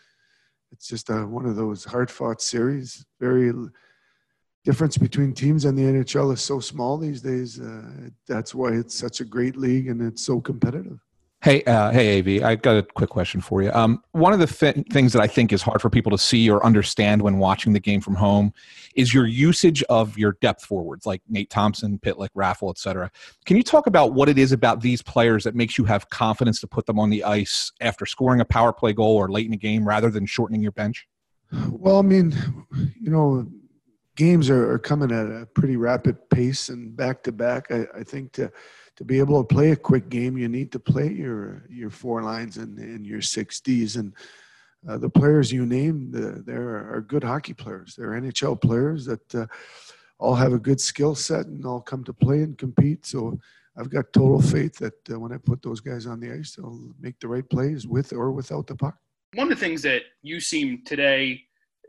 It's 0.73 0.87
just 0.87 1.09
a, 1.09 1.27
one 1.27 1.47
of 1.47 1.57
those 1.57 1.85
hard-fought 1.85 2.43
series. 2.43 3.05
Very 3.19 3.51
difference 4.65 4.99
between 4.99 5.33
teams 5.33 5.65
and 5.65 5.79
the 5.79 5.83
NHL 5.83 6.33
is 6.33 6.41
so 6.41 6.61
small 6.61 6.99
these 6.99 7.23
days. 7.23 7.61
Uh, 7.61 8.11
that's 8.27 8.55
why 8.55 8.71
it's 8.71 8.95
such 8.95 9.21
a 9.21 9.25
great 9.25 9.57
league 9.57 9.89
and 9.89 10.03
it's 10.03 10.23
so 10.23 10.41
competitive. 10.41 10.99
Hey, 11.41 11.63
uh, 11.65 11.93
hey, 11.93 12.19
Av, 12.19 12.45
I 12.45 12.57
got 12.57 12.79
a 12.79 12.83
quick 12.83 13.11
question 13.11 13.41
for 13.41 13.63
you. 13.63 13.71
Um, 13.71 14.03
one 14.11 14.33
of 14.33 14.41
the 14.41 14.47
th- 14.49 14.85
things 14.91 15.13
that 15.13 15.23
I 15.23 15.29
think 15.29 15.53
is 15.53 15.63
hard 15.63 15.81
for 15.81 15.89
people 15.89 16.11
to 16.11 16.19
see 16.19 16.51
or 16.51 16.65
understand 16.67 17.23
when 17.23 17.39
watching 17.39 17.73
the 17.73 17.79
game 17.79 18.01
from 18.01 18.17
home 18.17 18.53
is 18.97 19.15
your 19.15 19.25
usage 19.25 19.85
of 19.85 20.19
your 20.19 20.37
depth 20.41 20.65
forwards, 20.65 21.07
like 21.07 21.23
Nate 21.29 21.49
Thompson, 21.49 22.01
Pitlick, 22.01 22.31
Raffl, 22.37 22.73
etc. 22.73 23.09
Can 23.47 23.57
you 23.57 23.63
talk 23.63 23.87
about 23.87 24.15
what 24.15 24.29
it 24.29 24.37
is 24.37 24.51
about 24.51 24.81
these 24.81 25.01
players 25.01 25.45
that 25.45 25.55
makes 25.55 25.79
you 25.79 25.85
have 25.85 26.11
confidence 26.11 26.61
to 26.61 26.67
put 26.67 26.87
them 26.87 26.99
on 26.99 27.09
the 27.09 27.23
ice 27.23 27.71
after 27.81 28.05
scoring 28.05 28.41
a 28.41 28.45
power 28.45 28.73
play 28.73 28.93
goal 28.93 29.15
or 29.15 29.31
late 29.31 29.47
in 29.47 29.53
a 29.53 29.57
game, 29.57 29.87
rather 29.87 30.11
than 30.11 30.27
shortening 30.27 30.61
your 30.61 30.73
bench? 30.73 31.07
Well, 31.71 32.01
I 32.01 32.03
mean, 32.03 32.35
you 33.01 33.13
know, 33.13 33.47
games 34.19 34.51
are, 34.51 34.73
are 34.73 34.81
coming 34.81 35.13
at 35.13 35.27
a 35.27 35.47
pretty 35.55 35.77
rapid 35.77 36.29
pace 36.29 36.71
and 36.71 36.95
back 36.97 37.23
to 37.23 37.33
back. 37.33 37.71
I 37.71 38.03
think 38.03 38.33
to 38.33 38.53
to 38.97 39.05
be 39.05 39.21
able 39.21 39.41
to 39.41 39.55
play 39.55 39.71
a 39.71 39.77
quick 39.77 40.09
game, 40.09 40.37
you 40.37 40.49
need 40.49 40.73
to 40.73 40.81
play 40.81 41.09
your 41.09 41.65
your 41.71 41.89
four 41.89 42.23
lines 42.23 42.57
and, 42.57 42.77
and 42.79 43.07
your 43.07 43.23
six 43.23 43.61
Ds. 43.61 43.95
And 43.95 44.13
uh, 44.89 44.99
the 44.99 45.09
players 45.09 45.53
you 45.53 45.65
named, 45.65 46.17
uh, 46.17 46.43
there 46.45 46.69
are 46.93 47.01
good 47.01 47.23
hockey 47.23 47.55
players. 47.55 47.95
They're 47.97 48.21
NHL 48.21 48.61
players 48.61 49.07
that 49.07 49.35
uh, 49.35 49.47
all 50.19 50.35
have 50.35 50.53
a 50.53 50.59
good 50.59 50.81
skill 50.81 51.15
set 51.15 51.47
and 51.47 51.65
all 51.65 51.81
come 51.81 52.03
to 52.05 52.13
play 52.13 52.43
and 52.43 52.59
compete. 52.59 53.07
So 53.07 53.39
I've 53.77 53.91
got 53.91 54.13
total 54.13 54.43
faith 54.43 54.77
that 54.79 55.11
uh, 55.13 55.21
when 55.21 55.33
I 55.33 55.37
put 55.37 55.63
those 55.63 55.81
guys 55.81 56.09
on 56.09 56.19
the 56.19 56.33
ice, 56.33 56.57
they'll 56.57 56.91
make 57.01 57.21
the 57.21 57.29
right 57.29 57.49
plays 57.49 57.87
with 57.87 58.13
or 58.13 58.33
without 58.33 58.67
the 58.67 58.75
puck. 58.75 58.97
One 59.35 59.53
of 59.53 59.57
the 59.57 59.65
things 59.65 59.83
that 59.83 60.03
you 60.23 60.41
seem 60.41 60.83
today, 60.85 61.43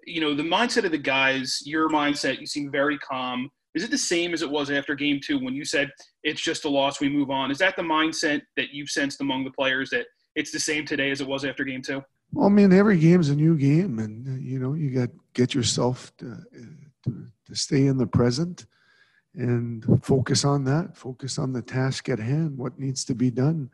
you 0.09 0.21
know, 0.21 0.33
the 0.33 0.43
mindset 0.43 0.85
of 0.85 0.91
the 0.91 0.97
guys, 0.97 1.61
your 1.65 1.89
mindset, 1.89 2.39
you 2.39 2.47
seem 2.47 2.71
very 2.71 2.97
calm 2.97 3.49
is 3.75 3.83
it 3.83 3.91
the 3.91 3.97
same 3.97 4.33
as 4.33 4.41
it 4.41 4.49
was 4.49 4.71
after 4.71 4.95
game 4.95 5.19
two 5.23 5.39
when 5.39 5.53
you 5.53 5.63
said 5.63 5.91
it's 6.23 6.41
just 6.41 6.65
a 6.65 6.69
loss, 6.69 6.99
we 6.99 7.09
move 7.09 7.29
on? 7.29 7.51
Is 7.51 7.59
that 7.59 7.75
the 7.75 7.81
mindset 7.83 8.41
that 8.57 8.71
you've 8.71 8.89
sensed 8.89 9.21
among 9.21 9.43
the 9.43 9.51
players 9.51 9.89
that 9.91 10.07
it's 10.35 10.51
the 10.51 10.59
same 10.59 10.85
today 10.85 11.11
as 11.11 11.21
it 11.21 11.27
was 11.27 11.45
after 11.45 11.63
game 11.63 11.81
two? 11.81 12.03
Well, 12.31 12.47
I 12.47 12.49
mean, 12.49 12.73
every 12.73 12.97
game's 12.99 13.29
a 13.29 13.35
new 13.35 13.57
game, 13.57 13.99
and 13.99 14.27
uh, 14.27 14.39
you 14.41 14.59
know 14.59 14.73
you 14.73 14.91
got 14.91 15.09
get 15.33 15.53
yourself 15.53 16.11
to, 16.17 16.31
uh, 16.31 16.59
to, 17.05 17.27
to 17.47 17.55
stay 17.55 17.87
in 17.87 17.97
the 17.97 18.05
present 18.05 18.65
and 19.35 19.83
focus 20.03 20.45
on 20.45 20.63
that. 20.65 20.97
Focus 20.97 21.39
on 21.39 21.53
the 21.53 21.61
task 21.61 22.09
at 22.09 22.19
hand, 22.19 22.57
what 22.57 22.79
needs 22.79 23.03
to 23.05 23.15
be 23.15 23.31
done, 23.31 23.69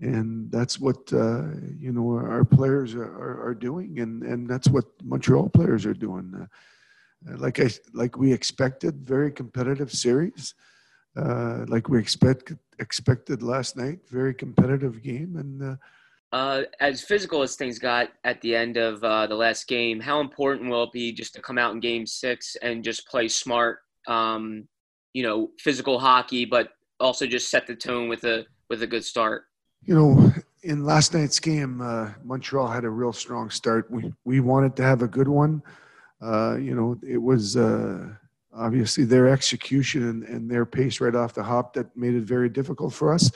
and 0.00 0.50
that's 0.50 0.78
what 0.78 1.12
uh, 1.12 1.44
you 1.76 1.92
know 1.92 2.10
our 2.10 2.44
players 2.44 2.94
are, 2.94 3.02
are, 3.02 3.48
are, 3.48 3.54
doing, 3.54 3.98
and 4.00 4.22
and 4.22 4.48
that's 4.48 4.68
what 4.68 4.84
Montreal 5.02 5.48
players 5.48 5.84
are 5.86 5.94
doing. 5.94 6.32
Uh, 6.34 7.36
like 7.36 7.58
I 7.58 7.68
like 7.92 8.16
we 8.16 8.32
expected, 8.32 9.04
very 9.04 9.32
competitive 9.32 9.92
series. 9.92 10.54
Uh, 11.16 11.64
like 11.66 11.88
we 11.88 11.98
expect 11.98 12.52
expected 12.78 13.42
last 13.42 13.76
night, 13.76 14.00
very 14.08 14.34
competitive 14.34 15.02
game, 15.02 15.36
and. 15.36 15.62
Uh, 15.62 15.76
uh, 16.30 16.64
as 16.80 17.00
physical 17.00 17.40
as 17.40 17.56
things 17.56 17.78
got 17.78 18.10
at 18.24 18.38
the 18.42 18.54
end 18.54 18.76
of 18.76 19.02
uh, 19.02 19.26
the 19.26 19.34
last 19.34 19.66
game, 19.66 19.98
how 19.98 20.20
important 20.20 20.68
will 20.68 20.82
it 20.82 20.92
be 20.92 21.10
just 21.10 21.34
to 21.34 21.40
come 21.40 21.56
out 21.56 21.72
in 21.72 21.80
Game 21.80 22.04
Six 22.04 22.54
and 22.60 22.84
just 22.84 23.08
play 23.08 23.28
smart, 23.28 23.78
um, 24.06 24.68
you 25.14 25.22
know, 25.22 25.48
physical 25.58 25.98
hockey, 25.98 26.44
but 26.44 26.68
also 27.00 27.26
just 27.26 27.50
set 27.50 27.66
the 27.66 27.74
tone 27.74 28.10
with 28.10 28.24
a 28.24 28.44
with 28.68 28.82
a 28.82 28.86
good 28.86 29.06
start? 29.06 29.47
You 29.82 29.94
know, 29.94 30.32
in 30.62 30.84
last 30.84 31.14
night's 31.14 31.40
game, 31.40 31.80
uh, 31.80 32.10
Montreal 32.24 32.68
had 32.68 32.84
a 32.84 32.90
real 32.90 33.12
strong 33.12 33.50
start. 33.50 33.90
We 33.90 34.12
we 34.24 34.40
wanted 34.40 34.76
to 34.76 34.82
have 34.82 35.02
a 35.02 35.08
good 35.08 35.28
one. 35.28 35.62
Uh, 36.20 36.56
you 36.56 36.74
know, 36.74 36.98
it 37.06 37.18
was 37.18 37.56
uh, 37.56 38.08
obviously 38.52 39.04
their 39.04 39.28
execution 39.28 40.08
and, 40.08 40.22
and, 40.24 40.50
their 40.50 40.66
pace 40.66 41.00
right 41.00 41.14
off 41.14 41.32
the 41.32 41.42
hop 41.44 41.72
that 41.74 41.96
made 41.96 42.14
it 42.14 42.24
very 42.24 42.48
difficult 42.48 42.92
for 42.92 43.14
us. 43.14 43.30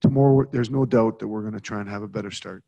Tomorrow, 0.00 0.46
there's 0.50 0.70
no 0.70 0.86
doubt 0.86 1.18
that 1.18 1.28
we're 1.28 1.42
going 1.42 1.52
to 1.52 1.60
try 1.60 1.80
and 1.80 1.88
have 1.88 2.02
a 2.02 2.08
better 2.08 2.30
start. 2.30 2.64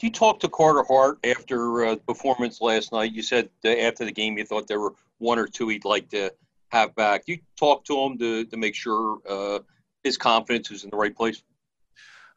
You 0.00 0.10
talked 0.10 0.42
to 0.42 0.48
Carter 0.48 0.84
Hart 0.88 1.18
after 1.24 1.84
uh, 1.84 1.96
performance 1.96 2.60
last 2.60 2.92
night. 2.92 3.12
You 3.12 3.22
said 3.22 3.50
after 3.64 4.04
the 4.04 4.12
game 4.12 4.38
you 4.38 4.44
thought 4.44 4.66
there 4.66 4.80
were 4.80 4.94
one 5.18 5.38
or 5.38 5.46
two 5.46 5.68
he'd 5.68 5.84
like 5.84 6.08
to 6.10 6.32
have 6.68 6.94
back. 6.94 7.24
You 7.26 7.38
talked 7.56 7.86
to 7.88 7.98
him 7.98 8.16
to, 8.18 8.44
to 8.46 8.56
make 8.56 8.74
sure 8.74 9.18
uh, 9.28 9.58
his 10.02 10.16
confidence 10.16 10.70
is 10.70 10.84
in 10.84 10.90
the 10.90 10.96
right 10.96 11.14
place. 11.14 11.42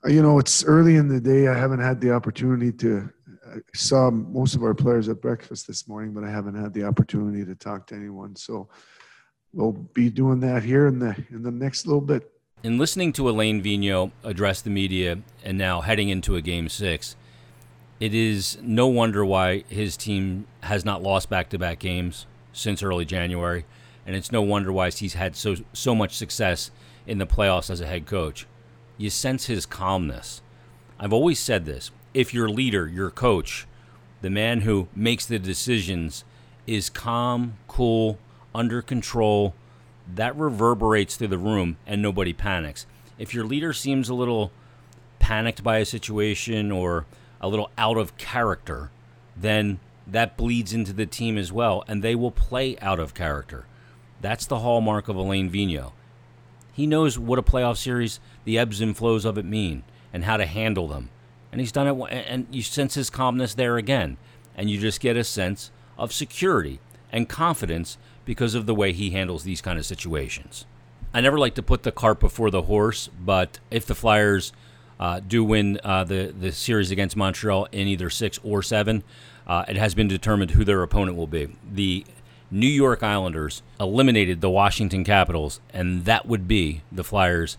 You 0.06 0.22
know, 0.22 0.38
it's 0.38 0.64
early 0.66 0.98
in 0.98 1.08
the 1.08 1.22
day. 1.22 1.48
I 1.48 1.58
haven't 1.58 1.80
had 1.80 2.02
the 2.02 2.12
opportunity 2.12 2.72
to 2.74 3.10
I 3.54 3.60
saw 3.76 4.10
most 4.10 4.56
of 4.56 4.64
our 4.64 4.74
players 4.74 5.10
at 5.10 5.22
breakfast 5.22 5.68
this 5.68 5.88
morning, 5.88 6.14
but 6.14 6.24
I 6.24 6.30
haven't 6.30 6.56
had 6.56 6.74
the 6.74 6.84
opportunity 6.84 7.46
to 7.46 7.56
talk 7.56 7.86
to 7.88 7.96
anyone. 7.96 8.36
So 8.36 8.68
we'll 9.54 9.74
be 9.74 10.10
doing 10.10 10.40
that 10.40 10.64
here 10.64 10.88
in 10.88 11.00
the 11.00 11.16
in 11.30 11.44
the 11.44 11.52
next 11.52 11.86
little 11.86 12.02
bit. 12.02 12.32
In 12.64 12.78
listening 12.78 13.14
to 13.14 13.30
Alain 13.30 13.62
Vigneault 13.62 14.12
address 14.24 14.62
the 14.62 14.70
media 14.70 15.20
and 15.44 15.58
now 15.58 15.82
heading 15.82 16.10
into 16.10 16.36
a 16.36 16.42
game 16.42 16.70
six, 16.70 17.16
it 18.00 18.14
is 18.14 18.58
no 18.62 18.88
wonder 18.88 19.26
why 19.26 19.64
his 19.68 19.98
team 19.98 20.48
has 20.62 20.86
not 20.86 21.04
lost 21.04 21.30
back 21.30 21.50
to 21.50 21.60
back 21.60 21.80
games 21.80 22.26
since 22.54 22.82
early 22.82 23.06
January. 23.06 23.66
And 24.06 24.16
it's 24.16 24.32
no 24.32 24.42
wonder 24.42 24.72
why 24.72 24.90
he's 24.90 25.14
had 25.14 25.36
so 25.36 25.56
so 25.74 25.94
much 25.94 26.16
success 26.16 26.72
in 27.06 27.18
the 27.18 27.28
playoffs 27.28 27.70
as 27.70 27.82
a 27.82 27.86
head 27.86 28.06
coach. 28.06 28.48
You 29.04 29.10
sense 29.10 29.48
his 29.48 29.66
calmness. 29.66 30.42
I've 30.98 31.12
always 31.12 31.38
said 31.38 31.66
this 31.66 31.92
if 32.14 32.34
your 32.34 32.48
leader, 32.48 32.88
your 32.88 33.12
coach, 33.12 33.68
the 34.22 34.30
man 34.30 34.62
who 34.62 34.88
makes 34.96 35.26
the 35.26 35.40
decisions, 35.40 36.24
is 36.66 36.90
calm, 36.90 37.58
cool, 37.68 38.18
under 38.56 38.82
control, 38.82 39.56
that 40.16 40.38
reverberates 40.38 41.18
through 41.18 41.28
the 41.28 41.38
room 41.38 41.76
and 41.86 42.02
nobody 42.02 42.32
panics. 42.32 42.86
If 43.20 43.34
your 43.34 43.44
leader 43.44 43.74
seems 43.74 44.08
a 44.08 44.14
little 44.14 44.54
panicked 45.20 45.66
by 45.66 45.80
a 45.80 45.86
situation 45.86 46.72
or 46.72 47.06
a 47.42 47.50
little 47.50 47.72
out 47.78 47.98
of 47.98 48.16
character, 48.16 48.90
then 49.36 49.82
that 50.08 50.38
bleeds 50.38 50.72
into 50.72 50.94
the 50.94 51.06
team 51.06 51.38
as 51.38 51.52
well, 51.52 51.84
and 51.90 52.02
they 52.02 52.16
will 52.16 52.32
play 52.32 52.78
out 52.80 53.02
of 53.02 53.14
character. 53.14 53.66
That's 54.22 54.46
the 54.46 54.60
hallmark 54.60 55.10
of 55.10 55.18
Alain 55.18 55.50
Vigneault. 55.50 55.92
He 56.74 56.88
knows 56.88 57.18
what 57.18 57.40
a 57.40 57.44
playoff 57.44 57.78
series, 57.78 58.20
the 58.44 58.58
ebbs 58.58 58.82
and 58.82 58.98
flows 58.98 59.24
of 59.24 59.38
it 59.38 59.46
mean, 59.46 59.84
and 60.12 60.26
how 60.26 60.38
to 60.38 60.46
handle 60.46 60.88
them. 60.88 61.10
And 61.52 61.62
he's 61.62 61.72
done 61.72 61.88
it, 61.88 62.28
and 62.28 62.48
you 62.52 62.64
sense 62.64 62.96
his 62.96 63.10
calmness 63.10 63.54
there 63.54 63.78
again. 63.78 64.18
And 64.56 64.70
you 64.70 64.80
just 64.80 65.00
get 65.00 65.16
a 65.16 65.24
sense 65.24 65.72
of 65.98 66.12
security 66.12 66.80
and 67.12 67.30
confidence 67.30 67.98
because 68.26 68.56
of 68.56 68.66
the 68.66 68.76
way 68.76 68.92
he 68.92 69.12
handles 69.12 69.44
these 69.44 69.62
kind 69.62 69.78
of 69.78 69.86
situations. 69.86 70.66
I 71.14 71.22
never 71.22 71.38
like 71.38 71.54
to 71.56 71.64
put 71.64 71.84
the 71.84 71.92
cart 71.92 72.20
before 72.20 72.50
the 72.50 72.64
horse, 72.64 73.10
but 73.24 73.60
if 73.70 73.86
the 73.86 73.94
Flyers 73.94 74.52
uh, 75.00 75.20
do 75.20 75.44
win 75.44 75.80
uh, 75.84 76.04
the 76.04 76.34
the 76.38 76.52
series 76.52 76.90
against 76.90 77.16
Montreal 77.16 77.68
in 77.72 77.88
either 77.88 78.10
six 78.10 78.40
or 78.44 78.64
seven, 78.64 79.04
uh, 79.46 79.66
it 79.68 79.76
has 79.76 79.94
been 79.94 80.08
determined 80.08 80.52
who 80.52 80.64
their 80.64 80.82
opponent 80.82 81.18
will 81.18 81.28
be. 81.28 81.56
The 81.72 82.06
New 82.54 82.68
York 82.68 83.02
Islanders 83.02 83.64
eliminated 83.80 84.40
the 84.40 84.50
Washington 84.50 85.04
Capitals, 85.04 85.60
and 85.74 86.06
that 86.06 86.28
would 86.28 86.48
be 86.48 86.84
the 86.92 87.04
Flyers' 87.04 87.58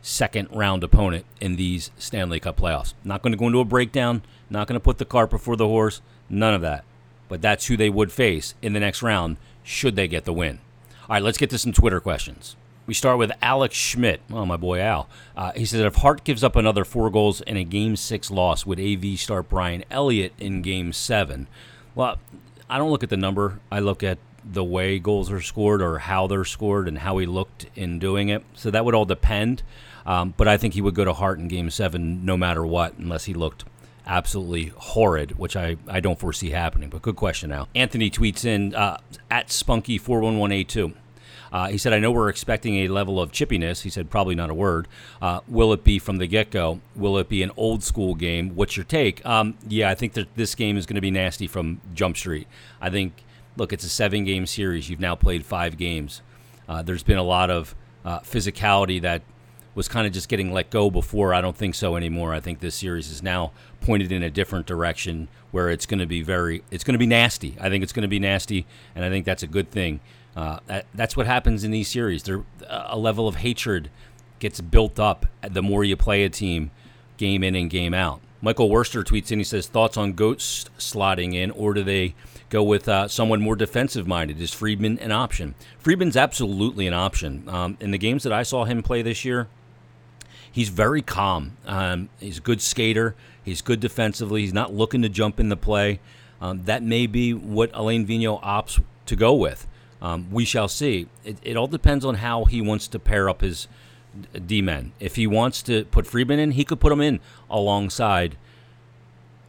second 0.00 0.48
round 0.50 0.82
opponent 0.82 1.26
in 1.42 1.56
these 1.56 1.90
Stanley 1.98 2.40
Cup 2.40 2.56
playoffs. 2.56 2.94
Not 3.04 3.20
going 3.20 3.34
to 3.34 3.38
go 3.38 3.48
into 3.48 3.60
a 3.60 3.66
breakdown, 3.66 4.22
not 4.48 4.66
going 4.66 4.80
to 4.80 4.82
put 4.82 4.96
the 4.96 5.04
cart 5.04 5.28
before 5.28 5.56
the 5.56 5.68
horse, 5.68 6.00
none 6.30 6.54
of 6.54 6.62
that. 6.62 6.86
But 7.28 7.42
that's 7.42 7.66
who 7.66 7.76
they 7.76 7.90
would 7.90 8.10
face 8.10 8.54
in 8.62 8.72
the 8.72 8.80
next 8.80 9.02
round 9.02 9.36
should 9.62 9.94
they 9.94 10.08
get 10.08 10.24
the 10.24 10.32
win. 10.32 10.60
All 11.02 11.16
right, 11.16 11.22
let's 11.22 11.36
get 11.36 11.50
to 11.50 11.58
some 11.58 11.74
Twitter 11.74 12.00
questions. 12.00 12.56
We 12.86 12.94
start 12.94 13.18
with 13.18 13.30
Alex 13.42 13.76
Schmidt. 13.76 14.22
Oh, 14.32 14.46
my 14.46 14.56
boy 14.56 14.80
Al. 14.80 15.06
Uh, 15.36 15.52
he 15.52 15.66
says 15.66 15.80
if 15.82 15.96
Hart 15.96 16.24
gives 16.24 16.42
up 16.42 16.56
another 16.56 16.86
four 16.86 17.10
goals 17.10 17.42
in 17.42 17.58
a 17.58 17.64
Game 17.64 17.96
Six 17.96 18.30
loss, 18.30 18.64
would 18.64 18.80
AV 18.80 19.18
start 19.18 19.50
Brian 19.50 19.84
Elliott 19.90 20.32
in 20.38 20.62
Game 20.62 20.94
Seven? 20.94 21.46
Well, 21.94 22.16
I 22.72 22.78
don't 22.78 22.90
look 22.90 23.02
at 23.02 23.10
the 23.10 23.18
number. 23.18 23.60
I 23.70 23.80
look 23.80 24.02
at 24.02 24.16
the 24.42 24.64
way 24.64 24.98
goals 24.98 25.30
are 25.30 25.42
scored 25.42 25.82
or 25.82 25.98
how 25.98 26.26
they're 26.26 26.46
scored 26.46 26.88
and 26.88 26.98
how 26.98 27.18
he 27.18 27.26
looked 27.26 27.66
in 27.76 27.98
doing 27.98 28.30
it. 28.30 28.42
So 28.54 28.70
that 28.70 28.82
would 28.82 28.94
all 28.94 29.04
depend. 29.04 29.62
Um, 30.06 30.32
but 30.36 30.48
I 30.48 30.56
think 30.56 30.72
he 30.72 30.80
would 30.80 30.94
go 30.94 31.04
to 31.04 31.12
Hart 31.12 31.38
in 31.38 31.48
Game 31.48 31.68
Seven 31.68 32.24
no 32.24 32.38
matter 32.38 32.64
what, 32.64 32.96
unless 32.96 33.26
he 33.26 33.34
looked 33.34 33.66
absolutely 34.06 34.72
horrid, 34.74 35.38
which 35.38 35.54
I, 35.54 35.76
I 35.86 36.00
don't 36.00 36.18
foresee 36.18 36.48
happening. 36.48 36.88
But 36.88 37.02
good 37.02 37.14
question 37.14 37.50
now. 37.50 37.68
Anthony 37.74 38.10
tweets 38.10 38.46
in 38.46 38.74
uh, 38.74 38.96
at 39.30 39.48
Spunky41182. 39.48 40.94
Uh, 41.52 41.68
he 41.68 41.76
said, 41.76 41.92
I 41.92 41.98
know 41.98 42.10
we're 42.10 42.30
expecting 42.30 42.76
a 42.76 42.88
level 42.88 43.20
of 43.20 43.30
chippiness. 43.30 43.82
He 43.82 43.90
said, 43.90 44.08
probably 44.08 44.34
not 44.34 44.48
a 44.48 44.54
word. 44.54 44.88
Uh, 45.20 45.40
will 45.46 45.72
it 45.72 45.84
be 45.84 45.98
from 45.98 46.16
the 46.16 46.26
get 46.26 46.50
go? 46.50 46.80
Will 46.96 47.18
it 47.18 47.28
be 47.28 47.42
an 47.42 47.50
old 47.56 47.82
school 47.82 48.14
game? 48.14 48.54
What's 48.56 48.76
your 48.76 48.84
take? 48.84 49.24
Um, 49.26 49.58
yeah, 49.68 49.90
I 49.90 49.94
think 49.94 50.14
that 50.14 50.34
this 50.34 50.54
game 50.54 50.78
is 50.78 50.86
going 50.86 50.94
to 50.94 51.02
be 51.02 51.10
nasty 51.10 51.46
from 51.46 51.80
Jump 51.94 52.16
Street. 52.16 52.48
I 52.80 52.88
think, 52.88 53.22
look, 53.56 53.72
it's 53.72 53.84
a 53.84 53.90
seven 53.90 54.24
game 54.24 54.46
series. 54.46 54.88
You've 54.88 55.00
now 55.00 55.14
played 55.14 55.44
five 55.44 55.76
games. 55.76 56.22
Uh, 56.68 56.80
there's 56.80 57.02
been 57.02 57.18
a 57.18 57.22
lot 57.22 57.50
of 57.50 57.74
uh, 58.04 58.20
physicality 58.20 59.00
that 59.02 59.22
was 59.74 59.88
kind 59.88 60.06
of 60.06 60.12
just 60.12 60.28
getting 60.28 60.52
let 60.52 60.70
go 60.70 60.90
before. 60.90 61.32
I 61.34 61.40
don't 61.40 61.56
think 61.56 61.74
so 61.74 61.96
anymore. 61.96 62.34
I 62.34 62.40
think 62.40 62.60
this 62.60 62.74
series 62.74 63.10
is 63.10 63.22
now 63.22 63.52
pointed 63.80 64.12
in 64.12 64.22
a 64.22 64.30
different 64.30 64.66
direction 64.66 65.28
where 65.50 65.70
it's 65.70 65.86
going 65.86 66.00
to 66.00 66.06
be 66.06 66.22
very, 66.22 66.62
it's 66.70 66.84
going 66.84 66.94
to 66.94 66.98
be 66.98 67.06
nasty. 67.06 67.56
I 67.60 67.68
think 67.68 67.82
it's 67.82 67.92
going 67.92 68.02
to 68.02 68.08
be 68.08 68.18
nasty, 68.18 68.66
and 68.94 69.04
I 69.04 69.08
think 69.08 69.24
that's 69.24 69.42
a 69.42 69.46
good 69.46 69.70
thing. 69.70 70.00
Uh, 70.36 70.58
that, 70.66 70.86
that's 70.94 71.16
what 71.16 71.26
happens 71.26 71.64
in 71.64 71.70
these 71.70 71.88
series. 71.88 72.22
There, 72.22 72.44
a 72.68 72.98
level 72.98 73.28
of 73.28 73.36
hatred 73.36 73.90
gets 74.38 74.60
built 74.60 74.98
up 74.98 75.26
the 75.42 75.62
more 75.62 75.84
you 75.84 75.96
play 75.96 76.24
a 76.24 76.28
team, 76.30 76.70
game 77.16 77.44
in 77.44 77.54
and 77.54 77.70
game 77.70 77.94
out. 77.94 78.20
Michael 78.40 78.68
Worster 78.68 79.04
tweets 79.04 79.30
in. 79.30 79.38
He 79.38 79.44
says, 79.44 79.68
"Thoughts 79.68 79.96
on 79.96 80.14
Ghost 80.14 80.70
slotting 80.76 81.34
in, 81.34 81.52
or 81.52 81.74
do 81.74 81.84
they 81.84 82.14
go 82.50 82.62
with 82.62 82.88
uh, 82.88 83.06
someone 83.06 83.40
more 83.40 83.54
defensive 83.54 84.06
minded? 84.06 84.40
Is 84.40 84.52
Friedman 84.52 84.98
an 84.98 85.12
option? 85.12 85.54
Friedman's 85.78 86.16
absolutely 86.16 86.86
an 86.86 86.94
option. 86.94 87.48
Um, 87.48 87.76
in 87.80 87.92
the 87.92 87.98
games 87.98 88.24
that 88.24 88.32
I 88.32 88.42
saw 88.42 88.64
him 88.64 88.82
play 88.82 89.00
this 89.00 89.24
year, 89.24 89.48
he's 90.50 90.70
very 90.70 91.02
calm. 91.02 91.56
Um, 91.66 92.08
he's 92.18 92.38
a 92.38 92.42
good 92.42 92.60
skater. 92.60 93.14
He's 93.44 93.62
good 93.62 93.80
defensively. 93.80 94.42
He's 94.42 94.52
not 94.52 94.74
looking 94.74 95.02
to 95.02 95.08
jump 95.08 95.38
in 95.38 95.48
the 95.48 95.56
play. 95.56 96.00
Um, 96.40 96.64
that 96.64 96.82
may 96.82 97.06
be 97.06 97.32
what 97.32 97.70
Alain 97.74 98.06
Vigneault 98.06 98.42
opts 98.42 98.82
to 99.06 99.14
go 99.14 99.34
with. 99.34 99.68
Um, 100.02 100.26
we 100.32 100.44
shall 100.44 100.66
see. 100.66 101.06
It, 101.24 101.38
it, 101.44 101.56
all 101.56 101.68
depends 101.68 102.04
on 102.04 102.16
how 102.16 102.44
he 102.44 102.60
wants 102.60 102.88
to 102.88 102.98
pair 102.98 103.28
up 103.28 103.40
his 103.40 103.68
D 104.46 104.60
men. 104.60 104.92
If 104.98 105.14
he 105.14 105.28
wants 105.28 105.62
to 105.62 105.84
put 105.86 106.08
Friedman 106.08 106.40
in, 106.40 106.50
he 106.50 106.64
could 106.64 106.80
put 106.80 106.92
him 106.92 107.00
in 107.00 107.20
alongside 107.48 108.36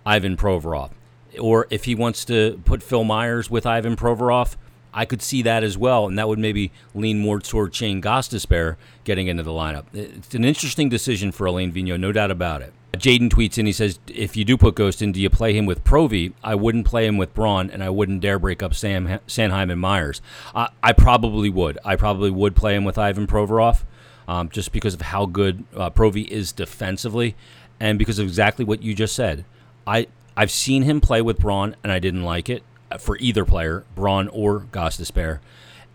Ivan 0.05 0.37
Provorov. 0.37 0.91
Or 1.39 1.65
if 1.71 1.85
he 1.85 1.95
wants 1.95 2.23
to 2.25 2.61
put 2.65 2.83
Phil 2.83 3.03
Myers 3.03 3.49
with 3.49 3.65
Ivan 3.65 3.95
Provorov, 3.95 4.55
I 4.93 5.05
could 5.05 5.23
see 5.23 5.41
that 5.41 5.63
as 5.63 5.75
well, 5.75 6.05
and 6.05 6.19
that 6.19 6.27
would 6.27 6.37
maybe 6.37 6.71
lean 6.93 7.17
more 7.17 7.39
toward 7.39 7.73
Shane 7.73 7.99
Gostisbehere 7.99 8.75
getting 9.03 9.25
into 9.25 9.41
the 9.41 9.51
lineup. 9.51 9.85
It's 9.91 10.35
an 10.35 10.45
interesting 10.45 10.87
decision 10.87 11.31
for 11.31 11.47
Alain 11.47 11.71
Vigneault, 11.73 11.99
no 11.99 12.11
doubt 12.11 12.29
about 12.29 12.61
it. 12.61 12.73
Jaden 12.97 13.29
tweets 13.29 13.57
in. 13.57 13.65
He 13.65 13.71
says, 13.71 13.99
"If 14.07 14.37
you 14.37 14.45
do 14.45 14.55
put 14.55 14.75
Ghost 14.75 15.01
in, 15.01 15.11
do 15.11 15.21
you 15.21 15.29
play 15.29 15.53
him 15.53 15.65
with 15.65 15.83
Provy? 15.83 16.33
I 16.43 16.53
wouldn't 16.53 16.85
play 16.85 17.07
him 17.07 17.17
with 17.17 17.33
Braun, 17.33 17.71
and 17.71 17.83
I 17.83 17.89
wouldn't 17.89 18.21
dare 18.21 18.37
break 18.37 18.61
up 18.61 18.75
Sam 18.75 19.19
Sanheim 19.27 19.71
and 19.71 19.81
Myers. 19.81 20.21
Uh, 20.53 20.67
I 20.83 20.93
probably 20.93 21.49
would. 21.49 21.79
I 21.83 21.95
probably 21.95 22.29
would 22.29 22.55
play 22.55 22.75
him 22.75 22.83
with 22.83 22.99
Ivan 22.99 23.25
Provorov, 23.25 23.83
um, 24.27 24.49
just 24.49 24.71
because 24.71 24.93
of 24.93 25.01
how 25.01 25.25
good 25.25 25.63
uh, 25.75 25.89
Provy 25.89 26.27
is 26.27 26.51
defensively, 26.51 27.35
and 27.79 27.97
because 27.97 28.19
of 28.19 28.27
exactly 28.27 28.63
what 28.63 28.83
you 28.83 28.93
just 28.93 29.15
said. 29.15 29.43
I 29.87 30.07
I've 30.37 30.51
seen 30.51 30.83
him 30.83 31.01
play 31.01 31.21
with 31.21 31.39
Braun, 31.39 31.75
and 31.83 31.91
I 31.91 31.97
didn't 31.97 32.23
like 32.23 32.47
it 32.47 32.61
uh, 32.91 32.99
for 32.99 33.17
either 33.17 33.43
player, 33.43 33.85
Braun 33.95 34.27
or 34.27 34.61
Gostisbehere, 34.71 35.39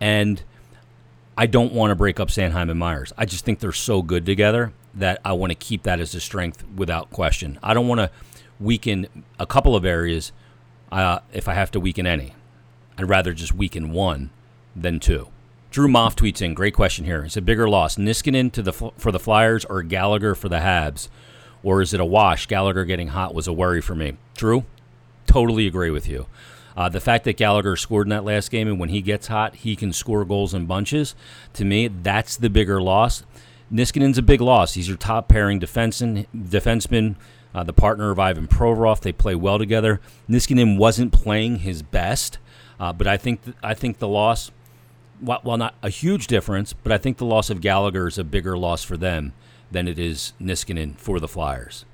and." 0.01 0.43
I 1.41 1.47
don't 1.47 1.73
want 1.73 1.93
to 1.93 1.95
break 1.95 2.19
up 2.19 2.31
Sanheim 2.31 2.69
and 2.69 2.81
Myers. 2.81 3.13
I 3.17 3.25
just 3.25 3.45
think 3.45 3.61
they're 3.61 3.71
so 3.71 4.03
good 4.03 4.27
together 4.27 4.73
that 4.99 5.21
I 5.25 5.33
want 5.33 5.51
to 5.51 5.55
keep 5.55 5.83
that 5.85 6.01
as 6.01 6.15
a 6.15 6.21
strength 6.21 6.65
without 6.75 7.11
question. 7.11 7.59
I 7.63 7.75
don't 7.75 7.89
want 7.89 8.01
to 8.01 8.11
weaken 8.61 9.07
a 9.39 9.47
couple 9.47 9.77
of 9.77 9.85
areas 9.85 10.33
uh, 10.91 11.21
if 11.33 11.49
I 11.49 11.55
have 11.55 11.71
to 11.73 11.81
weaken 11.81 12.07
any. 12.07 12.35
I'd 12.97 13.09
rather 13.09 13.33
just 13.33 13.55
weaken 13.55 13.93
one 13.93 14.31
than 14.75 15.01
two. 15.01 15.29
Drew 15.71 15.87
Moff 15.87 16.17
tweets 16.17 16.41
in, 16.43 16.55
great 16.55 16.75
question 16.75 17.05
here. 17.05 17.25
It's 17.25 17.37
a 17.37 17.43
bigger 17.43 17.69
loss, 17.69 17.97
Niskanen 17.97 18.51
to 18.53 18.63
the 18.63 18.73
for 18.73 19.13
the 19.13 19.19
Flyers 19.19 19.65
or 19.67 19.83
Gallagher 19.83 20.35
for 20.35 20.49
the 20.49 20.59
Habs, 20.59 21.09
or 21.63 21.83
is 21.83 21.93
it 21.93 22.01
a 22.01 22.05
wash? 22.05 22.47
Gallagher 22.47 22.85
getting 22.85 23.09
hot 23.09 23.35
was 23.35 23.47
a 23.47 23.53
worry 23.53 23.83
for 23.83 23.95
me. 23.95 24.17
Drew, 24.35 24.65
totally 25.27 25.67
agree 25.67 25.91
with 25.91 26.09
you. 26.09 26.27
Uh, 26.75 26.89
the 26.89 27.01
fact 27.01 27.25
that 27.25 27.37
Gallagher 27.37 27.77
scored 27.77 28.07
in 28.07 28.11
that 28.11 28.25
last 28.25 28.51
game, 28.51 28.69
and 28.69 28.79
when 28.81 28.89
he 28.89 29.03
gets 29.03 29.27
hot, 29.27 29.57
he 29.57 29.77
can 29.77 29.93
score 29.93 30.25
goals 30.25 30.55
in 30.55 30.67
bunches. 30.67 31.15
To 31.55 31.65
me, 31.65 31.89
that's 31.89 32.37
the 32.37 32.49
bigger 32.49 32.81
loss. 32.81 33.25
Niskanen's 33.73 34.19
a 34.19 34.23
big 34.23 34.41
loss. 34.41 34.75
He's 34.75 34.89
your 34.89 34.97
top 34.97 35.29
pairing 35.29 35.61
defenseman, 35.61 36.27
defenseman 36.35 37.17
uh, 37.55 37.65
the 37.65 37.73
partner 37.73 38.11
of 38.11 38.19
Ivan 38.19 38.47
Provorov. 38.47 39.01
They 39.01 39.13
play 39.13 39.35
well 39.35 39.59
together. 39.59 40.01
Niskanen 40.29 40.79
wasn't 40.79 41.13
playing 41.13 41.61
his 41.61 41.83
best, 41.83 42.39
uh, 42.79 42.93
but 42.93 43.07
I 43.07 43.17
think 43.17 43.45
th- 43.45 43.57
I 43.63 43.75
think 43.75 43.99
the 43.99 44.09
loss, 44.09 44.51
while, 45.21 45.41
while 45.43 45.57
not 45.57 45.75
a 45.83 45.91
huge 45.91 46.27
difference, 46.27 46.73
but 46.73 46.93
I 46.93 46.99
think 46.99 47.19
the 47.19 47.25
loss 47.25 47.51
of 47.51 47.61
Gallagher 47.61 48.07
is 48.07 48.19
a 48.19 48.25
bigger 48.25 48.57
loss 48.57 48.85
for 48.85 48.97
them 48.97 49.33
than 49.71 49.89
it 49.89 49.99
is 49.99 50.33
Niskanen 50.41 50.97
for 50.97 51.21
the 51.21 51.29
Flyers. 51.29 51.85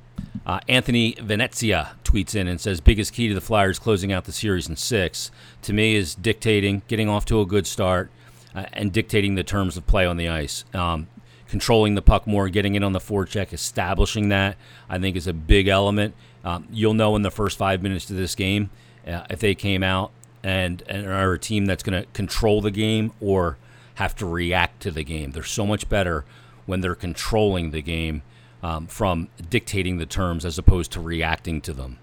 Uh, 0.46 0.60
Anthony 0.68 1.16
Venezia 1.20 1.96
tweets 2.04 2.34
in 2.34 2.46
and 2.46 2.60
says, 2.60 2.80
biggest 2.80 3.12
key 3.12 3.28
to 3.28 3.34
the 3.34 3.40
Flyers 3.40 3.78
closing 3.78 4.12
out 4.12 4.24
the 4.24 4.32
series 4.32 4.68
in 4.68 4.76
six, 4.76 5.30
to 5.62 5.72
me, 5.72 5.96
is 5.96 6.14
dictating, 6.14 6.82
getting 6.86 7.08
off 7.08 7.24
to 7.24 7.40
a 7.40 7.46
good 7.46 7.66
start, 7.66 8.10
uh, 8.54 8.66
and 8.72 8.92
dictating 8.92 9.34
the 9.34 9.42
terms 9.42 9.76
of 9.76 9.86
play 9.86 10.06
on 10.06 10.16
the 10.16 10.28
ice. 10.28 10.64
Um, 10.74 11.08
controlling 11.54 11.94
the 11.94 12.02
puck 12.02 12.26
more, 12.26 12.48
getting 12.48 12.74
in 12.74 12.82
on 12.82 12.92
the 12.92 12.98
forecheck, 12.98 13.52
establishing 13.52 14.28
that, 14.28 14.56
I 14.88 14.98
think 14.98 15.14
is 15.14 15.28
a 15.28 15.32
big 15.32 15.68
element. 15.68 16.12
Um, 16.42 16.66
you'll 16.72 16.94
know 16.94 17.14
in 17.14 17.22
the 17.22 17.30
first 17.30 17.56
five 17.56 17.80
minutes 17.80 18.10
of 18.10 18.16
this 18.16 18.34
game 18.34 18.70
uh, 19.06 19.22
if 19.30 19.38
they 19.38 19.54
came 19.54 19.84
out 19.84 20.10
and, 20.42 20.82
and 20.88 21.06
are 21.06 21.34
a 21.34 21.38
team 21.38 21.66
that's 21.66 21.84
going 21.84 22.02
to 22.02 22.08
control 22.10 22.60
the 22.60 22.72
game 22.72 23.12
or 23.20 23.56
have 23.94 24.16
to 24.16 24.26
react 24.26 24.82
to 24.82 24.90
the 24.90 25.04
game. 25.04 25.30
They're 25.30 25.44
so 25.44 25.64
much 25.64 25.88
better 25.88 26.24
when 26.66 26.80
they're 26.80 26.96
controlling 26.96 27.70
the 27.70 27.82
game 27.82 28.22
um, 28.60 28.88
from 28.88 29.28
dictating 29.48 29.98
the 29.98 30.06
terms 30.06 30.44
as 30.44 30.58
opposed 30.58 30.90
to 30.90 31.00
reacting 31.00 31.60
to 31.60 31.72
them. 31.72 31.98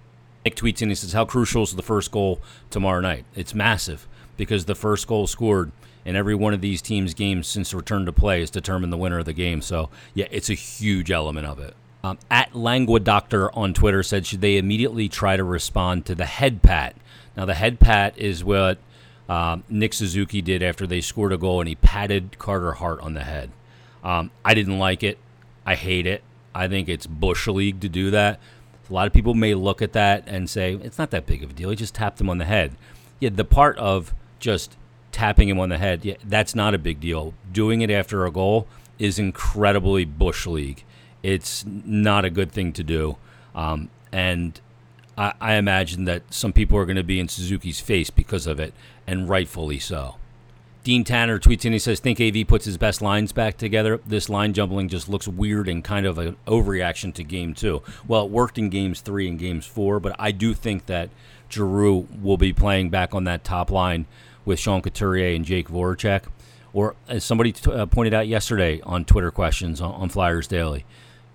Nick 0.46 0.56
tweets 0.56 0.82
in, 0.82 0.88
he 0.88 0.96
says, 0.96 1.12
How 1.12 1.26
crucial 1.26 1.64
is 1.64 1.76
the 1.76 1.84
first 1.84 2.10
goal 2.10 2.40
tomorrow 2.70 3.02
night? 3.02 3.26
It's 3.36 3.54
massive 3.54 4.08
because 4.38 4.64
the 4.64 4.76
first 4.76 5.08
goal 5.08 5.28
scored 5.28 5.74
in 6.06 6.16
every 6.16 6.36
one 6.36 6.54
of 6.54 6.62
these 6.62 6.82
teams' 6.82 7.14
games 7.14 7.48
since 7.48 7.74
return 7.74 8.06
to 8.06 8.14
play 8.14 8.40
has 8.40 8.50
determined 8.50 8.92
the 8.92 8.98
winner 8.98 9.20
of 9.20 9.26
the 9.26 9.34
game. 9.34 9.62
So, 9.62 9.90
yeah, 10.14 10.28
it's 10.32 10.50
a 10.50 10.56
huge 10.56 11.12
element 11.12 11.48
of 11.48 11.60
it. 11.60 11.76
Um, 12.04 12.18
at 12.32 12.52
Langua 12.54 13.04
Doctor 13.04 13.54
on 13.56 13.74
Twitter 13.74 14.02
said, 14.02 14.26
Should 14.26 14.42
they 14.42 14.58
immediately 14.58 15.08
try 15.08 15.38
to 15.38 15.44
respond 15.44 16.06
to 16.08 16.16
the 16.16 16.26
head 16.26 16.64
pat? 16.64 16.96
Now, 17.38 17.46
the 17.46 17.54
head 17.54 17.80
pat 17.80 18.18
is 18.18 18.44
what 18.44 18.80
um, 19.30 19.64
Nick 19.70 19.94
Suzuki 19.94 20.42
did 20.42 20.64
after 20.64 20.88
they 20.88 21.00
scored 21.00 21.32
a 21.32 21.38
goal 21.38 21.62
and 21.62 21.70
he 21.70 21.76
patted 21.76 22.38
Carter 22.40 22.74
Hart 22.74 23.00
on 23.02 23.14
the 23.14 23.24
head. 23.24 23.52
Um, 24.04 24.32
I 24.44 24.54
didn't 24.54 24.80
like 24.80 25.04
it. 25.04 25.20
I 25.66 25.76
hate 25.76 26.08
it. 26.08 26.24
I 26.54 26.68
think 26.68 26.90
it's 26.90 27.08
bush 27.08 27.48
league 27.48 27.80
to 27.82 27.90
do 27.90 28.12
that. 28.12 28.40
A 28.90 28.94
lot 28.94 29.08
of 29.08 29.14
people 29.14 29.34
may 29.34 29.54
look 29.54 29.82
at 29.82 29.94
that 29.94 30.24
and 30.28 30.50
say 30.50 30.74
it's 30.74 30.98
not 30.98 31.12
that 31.12 31.26
big 31.26 31.44
of 31.44 31.52
a 31.52 31.54
deal. 31.54 31.70
He 31.70 31.78
just 31.78 31.96
tapped 31.96 32.20
him 32.20 32.30
on 32.30 32.40
the 32.40 32.46
head. 32.46 32.76
Yeah, 33.20 33.30
the 33.30 33.46
part 33.46 33.78
of 33.78 34.14
just 34.40 34.76
tapping 35.12 35.50
him 35.50 35.60
on 35.60 35.70
the 35.70 35.78
head, 35.78 36.06
yeah, 36.06 36.16
that's 36.24 36.56
not 36.56 36.74
a 36.74 36.78
big 36.78 37.00
deal. 37.00 37.34
Doing 37.52 37.82
it 37.82 37.92
after 37.92 38.26
a 38.26 38.32
goal 38.32 38.68
is 39.00 39.20
incredibly 39.20 40.06
bush 40.06 40.46
league. 40.46 40.84
It's 41.24 41.66
not 41.66 42.26
a 42.26 42.30
good 42.30 42.52
thing 42.52 42.74
to 42.74 42.84
do, 42.84 43.18
um, 43.54 43.90
and 44.12 44.60
I, 45.18 45.34
I 45.40 45.54
imagine 45.56 46.06
that 46.06 46.24
some 46.34 46.52
people 46.54 46.78
are 46.78 46.86
going 46.86 46.96
to 46.96 47.04
be 47.04 47.20
in 47.20 47.28
Suzuki's 47.28 47.80
face 47.80 48.10
because 48.10 48.48
of 48.48 48.60
it, 48.60 48.74
and 49.06 49.30
rightfully 49.30 49.80
so. 49.80 50.16
Dean 50.84 51.04
Tanner 51.04 51.38
tweets 51.38 51.64
in. 51.64 51.74
He 51.74 51.80
says, 51.80 52.00
"Think 52.00 52.20
AV 52.20 52.48
puts 52.48 52.66
his 52.66 52.78
best 52.78 53.04
lines 53.04 53.32
back 53.32 53.56
together. 53.56 54.00
This 54.06 54.30
line 54.30 54.54
jumbling 54.54 54.90
just 54.90 55.08
looks 55.08 55.28
weird 55.28 55.68
and 55.68 55.84
kind 55.84 56.08
of 56.08 56.18
an 56.18 56.38
overreaction 56.48 57.14
to 57.16 57.24
game 57.24 57.54
two. 57.54 57.84
Well, 58.08 58.26
it 58.26 58.32
worked 58.32 58.58
in 58.58 58.70
games 58.70 59.02
three 59.02 59.28
and 59.28 59.38
games 59.38 59.68
four, 59.68 60.00
but 60.00 60.16
I 60.18 60.32
do 60.32 60.56
think 60.56 60.88
that 60.88 61.10
Giroux 61.52 62.08
will 62.20 62.38
be 62.38 62.52
playing 62.52 62.90
back 62.90 63.14
on 63.14 63.26
that 63.26 63.44
top 63.44 63.70
line 63.70 64.08
with 64.46 64.60
Sean 64.60 64.82
Couturier 64.82 65.36
and 65.36 65.46
Jake 65.46 65.70
Voracek, 65.70 66.24
or 66.74 66.96
as 67.08 67.24
somebody 67.24 67.52
t- 67.52 67.72
uh, 67.72 67.86
pointed 67.86 68.14
out 68.14 68.28
yesterday 68.28 68.82
on 68.84 69.06
Twitter 69.06 69.32
questions 69.32 69.82
on, 69.82 69.94
on 69.94 70.10
Flyers 70.10 70.48
Daily, 70.48 70.86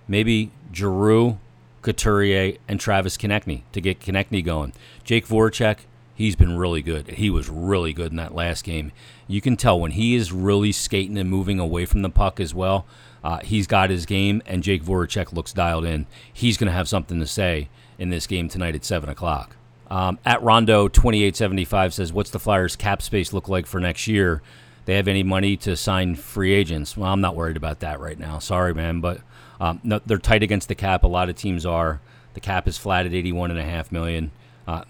maybe 0.09 0.51
Giroux, 0.73 1.39
Couturier, 1.83 2.57
and 2.69 2.81
Travis 2.81 3.17
Konecny 3.17 3.63
to 3.73 3.81
get 3.81 4.01
Konecny 4.01 4.45
going. 4.45 4.73
Jake 5.05 5.27
Voracek." 5.27 5.79
He's 6.15 6.35
been 6.35 6.57
really 6.57 6.81
good. 6.81 7.09
He 7.09 7.29
was 7.29 7.51
really 7.51 7.93
good 7.93 8.11
in 8.11 8.17
that 8.17 8.35
last 8.35 8.65
game 8.65 8.91
you 9.29 9.41
can 9.41 9.57
tell 9.57 9.79
when 9.79 9.93
he 9.93 10.15
is 10.15 10.33
really 10.33 10.73
skating 10.73 11.19
and 11.19 11.29
moving 11.29 11.59
away 11.59 11.85
from 11.85 12.03
the 12.03 12.11
puck 12.11 12.39
as 12.41 12.55
well. 12.55 12.87
Uh, 13.25 13.41
he's 13.41 13.67
got 13.67 13.91
his 13.91 14.07
game, 14.07 14.41
and 14.47 14.63
Jake 14.63 14.85
Voracek 14.85 15.33
looks 15.33 15.53
dialed 15.53 15.85
in. 15.85 16.07
He's 16.33 16.57
going 16.57 16.69
to 16.69 16.73
have 16.73 16.89
something 16.89 17.19
to 17.19 17.27
say 17.27 17.69
in 17.99 18.11
this 18.11 18.27
game 18.27 18.49
tonight 18.49 18.77
at 18.77 18.85
7 18.85 19.09
o'clock. 19.09 19.57
Um, 19.91 20.19
at 20.25 20.43
Rondo 20.43 20.89
2875 20.89 21.95
says, 21.95 22.13
What's 22.13 22.31
the 22.31 22.41
Flyers' 22.41 22.77
cap 22.77 23.03
space 23.03 23.33
look 23.33 23.49
like 23.49 23.67
for 23.67 23.81
next 23.81 24.07
year? 24.07 24.43
They 24.85 24.95
have 24.97 25.09
any 25.09 25.23
money 25.23 25.57
to 25.59 25.77
sign 25.77 26.15
free 26.15 26.53
agents? 26.53 26.97
Well, 26.97 27.13
I'm 27.13 27.21
not 27.21 27.35
worried 27.35 27.57
about 27.57 27.81
that 27.81 28.01
right 28.01 28.19
now. 28.19 28.39
Sorry, 28.39 28.73
man, 28.73 29.01
but 29.01 29.21
um, 29.61 29.81
no, 29.83 30.01
they're 30.05 30.19
tight 30.19 30.43
against 30.43 30.69
the 30.69 30.75
cap. 30.75 31.03
A 31.03 31.09
lot 31.09 31.29
of 31.29 31.37
teams 31.37 31.67
are. 31.67 32.01
The 32.35 32.41
cap 32.41 32.69
is 32.69 32.79
flat 32.79 33.07
at 33.07 33.13
81.5 33.13 33.93
million. 33.93 34.31
Uh, 34.67 34.83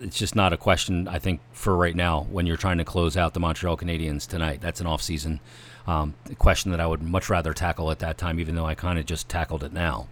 it's 0.00 0.18
just 0.18 0.34
not 0.34 0.52
a 0.52 0.56
question 0.56 1.08
I 1.08 1.18
think 1.18 1.40
for 1.52 1.76
right 1.76 1.94
now 1.94 2.26
when 2.30 2.46
you're 2.46 2.56
trying 2.56 2.78
to 2.78 2.84
close 2.84 3.16
out 3.16 3.34
the 3.34 3.40
Montreal 3.40 3.76
Canadiens 3.76 4.26
tonight. 4.26 4.60
That's 4.60 4.80
an 4.80 4.86
off-season 4.86 5.40
um, 5.86 6.14
question 6.38 6.70
that 6.70 6.80
I 6.80 6.86
would 6.86 7.02
much 7.02 7.28
rather 7.28 7.52
tackle 7.52 7.90
at 7.90 7.98
that 8.00 8.18
time, 8.18 8.38
even 8.38 8.54
though 8.54 8.66
I 8.66 8.74
kind 8.74 8.98
of 8.98 9.06
just 9.06 9.28
tackled 9.28 9.64
it 9.64 9.72
now. 9.72 10.08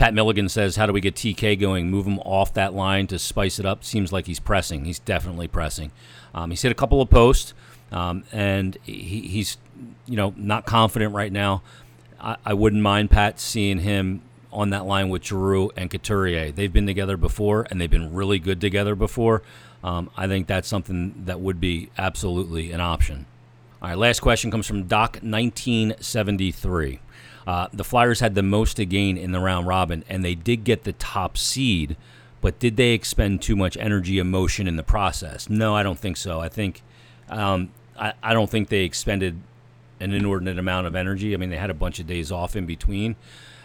Pat 0.00 0.14
Milligan 0.14 0.48
says, 0.48 0.76
"How 0.76 0.86
do 0.86 0.94
we 0.94 1.02
get 1.02 1.14
TK 1.14 1.56
going? 1.60 1.90
Move 1.90 2.06
him 2.06 2.20
off 2.20 2.54
that 2.54 2.72
line 2.72 3.06
to 3.08 3.18
spice 3.18 3.58
it 3.58 3.66
up. 3.66 3.84
Seems 3.84 4.10
like 4.10 4.26
he's 4.26 4.40
pressing. 4.40 4.86
He's 4.86 4.98
definitely 4.98 5.46
pressing. 5.46 5.92
Um, 6.34 6.48
he's 6.48 6.62
hit 6.62 6.72
a 6.72 6.74
couple 6.74 7.02
of 7.02 7.10
posts, 7.10 7.52
um, 7.92 8.24
and 8.32 8.78
he, 8.82 9.28
he's 9.28 9.58
you 10.06 10.16
know 10.16 10.32
not 10.38 10.64
confident 10.64 11.14
right 11.14 11.30
now. 11.30 11.60
I, 12.18 12.38
I 12.46 12.54
wouldn't 12.54 12.80
mind 12.80 13.10
Pat 13.10 13.38
seeing 13.38 13.80
him 13.80 14.22
on 14.50 14.70
that 14.70 14.86
line 14.86 15.10
with 15.10 15.22
Giroux 15.22 15.70
and 15.76 15.90
Couturier. 15.90 16.50
They've 16.50 16.72
been 16.72 16.86
together 16.86 17.18
before, 17.18 17.66
and 17.70 17.78
they've 17.78 17.90
been 17.90 18.14
really 18.14 18.38
good 18.38 18.58
together 18.58 18.94
before. 18.94 19.42
Um, 19.84 20.08
I 20.16 20.26
think 20.28 20.46
that's 20.46 20.66
something 20.66 21.24
that 21.26 21.40
would 21.40 21.60
be 21.60 21.90
absolutely 21.98 22.72
an 22.72 22.80
option. 22.80 23.26
All 23.82 23.90
right, 23.90 23.98
last 23.98 24.20
question 24.20 24.50
comes 24.50 24.66
from 24.66 24.84
Doc 24.84 25.18
1973. 25.20 27.00
Uh, 27.50 27.66
the 27.72 27.82
Flyers 27.82 28.20
had 28.20 28.36
the 28.36 28.44
most 28.44 28.74
to 28.74 28.86
gain 28.86 29.18
in 29.18 29.32
the 29.32 29.40
round 29.40 29.66
robin, 29.66 30.04
and 30.08 30.24
they 30.24 30.36
did 30.36 30.62
get 30.62 30.84
the 30.84 30.92
top 30.92 31.36
seed, 31.36 31.96
but 32.40 32.60
did 32.60 32.76
they 32.76 32.90
expend 32.90 33.42
too 33.42 33.56
much 33.56 33.76
energy, 33.78 34.20
emotion 34.20 34.68
in 34.68 34.76
the 34.76 34.84
process? 34.84 35.50
No, 35.50 35.74
I 35.74 35.82
don't 35.82 35.98
think 35.98 36.16
so. 36.16 36.38
I 36.38 36.48
think 36.48 36.80
um, 37.28 37.70
I, 37.98 38.12
I 38.22 38.34
don't 38.34 38.48
think 38.48 38.68
they 38.68 38.84
expended 38.84 39.40
an 39.98 40.12
inordinate 40.12 40.60
amount 40.60 40.86
of 40.86 40.94
energy. 40.94 41.34
I 41.34 41.38
mean, 41.38 41.50
they 41.50 41.56
had 41.56 41.70
a 41.70 41.74
bunch 41.74 41.98
of 41.98 42.06
days 42.06 42.30
off 42.30 42.54
in 42.54 42.66
between 42.66 43.16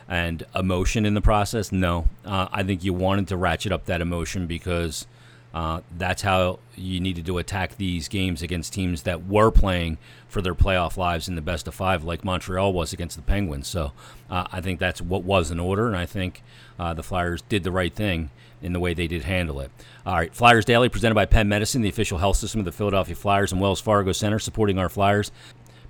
and 0.10 0.42
emotion 0.56 1.06
in 1.06 1.14
the 1.14 1.22
process. 1.22 1.72
No, 1.72 2.10
uh, 2.26 2.48
I 2.52 2.64
think 2.64 2.84
you 2.84 2.92
wanted 2.92 3.28
to 3.28 3.38
ratchet 3.38 3.72
up 3.72 3.86
that 3.86 4.02
emotion 4.02 4.48
because 4.48 5.06
uh, 5.56 5.80
that's 5.98 6.22
how 6.22 6.60
you 6.76 7.00
needed 7.00 7.26
to 7.26 7.38
attack 7.38 7.78
these 7.78 8.10
games 8.10 8.42
against 8.42 8.74
teams 8.74 9.04
that 9.04 9.26
were 9.26 9.50
playing 9.50 9.98
for 10.28 10.42
their 10.42 10.54
playoff 10.54 10.98
lives 10.98 11.30
in 11.30 11.36
the 11.36 11.42
best 11.42 11.66
of 11.66 11.74
five, 11.74 12.04
like 12.04 12.26
Montreal 12.26 12.74
was 12.74 12.92
against 12.92 13.16
the 13.16 13.22
Penguins. 13.22 13.70
So 13.70 13.94
uh, 14.30 14.48
I 14.52 14.60
think 14.60 14.82
that's 14.82 15.02
what 15.02 15.24
was 15.24 15.52
in 15.52 15.60
order, 15.62 15.88
and 15.88 15.96
I 15.96 16.06
think 16.06 16.44
uh, 16.78 16.94
the 16.94 17.04
Flyers 17.04 17.42
did 17.44 17.64
the 17.64 17.72
right 17.72 17.94
thing 17.94 18.32
in 18.62 18.74
the 18.74 18.82
way 18.82 18.94
they 18.94 19.08
did 19.08 19.24
handle 19.24 19.62
it. 19.62 19.72
All 20.06 20.16
right, 20.16 20.36
Flyers 20.36 20.66
Daily, 20.66 20.90
presented 20.90 21.16
by 21.16 21.26
Penn 21.26 21.48
Medicine, 21.48 21.82
the 21.82 21.90
official 21.90 22.18
health 22.18 22.36
system 22.36 22.60
of 22.60 22.66
the 22.66 22.74
Philadelphia 22.74 23.16
Flyers 23.16 23.54
and 23.54 23.62
Wells 23.62 23.80
Fargo 23.80 24.12
Center, 24.12 24.40
supporting 24.40 24.78
our 24.78 24.90
Flyers. 24.90 25.32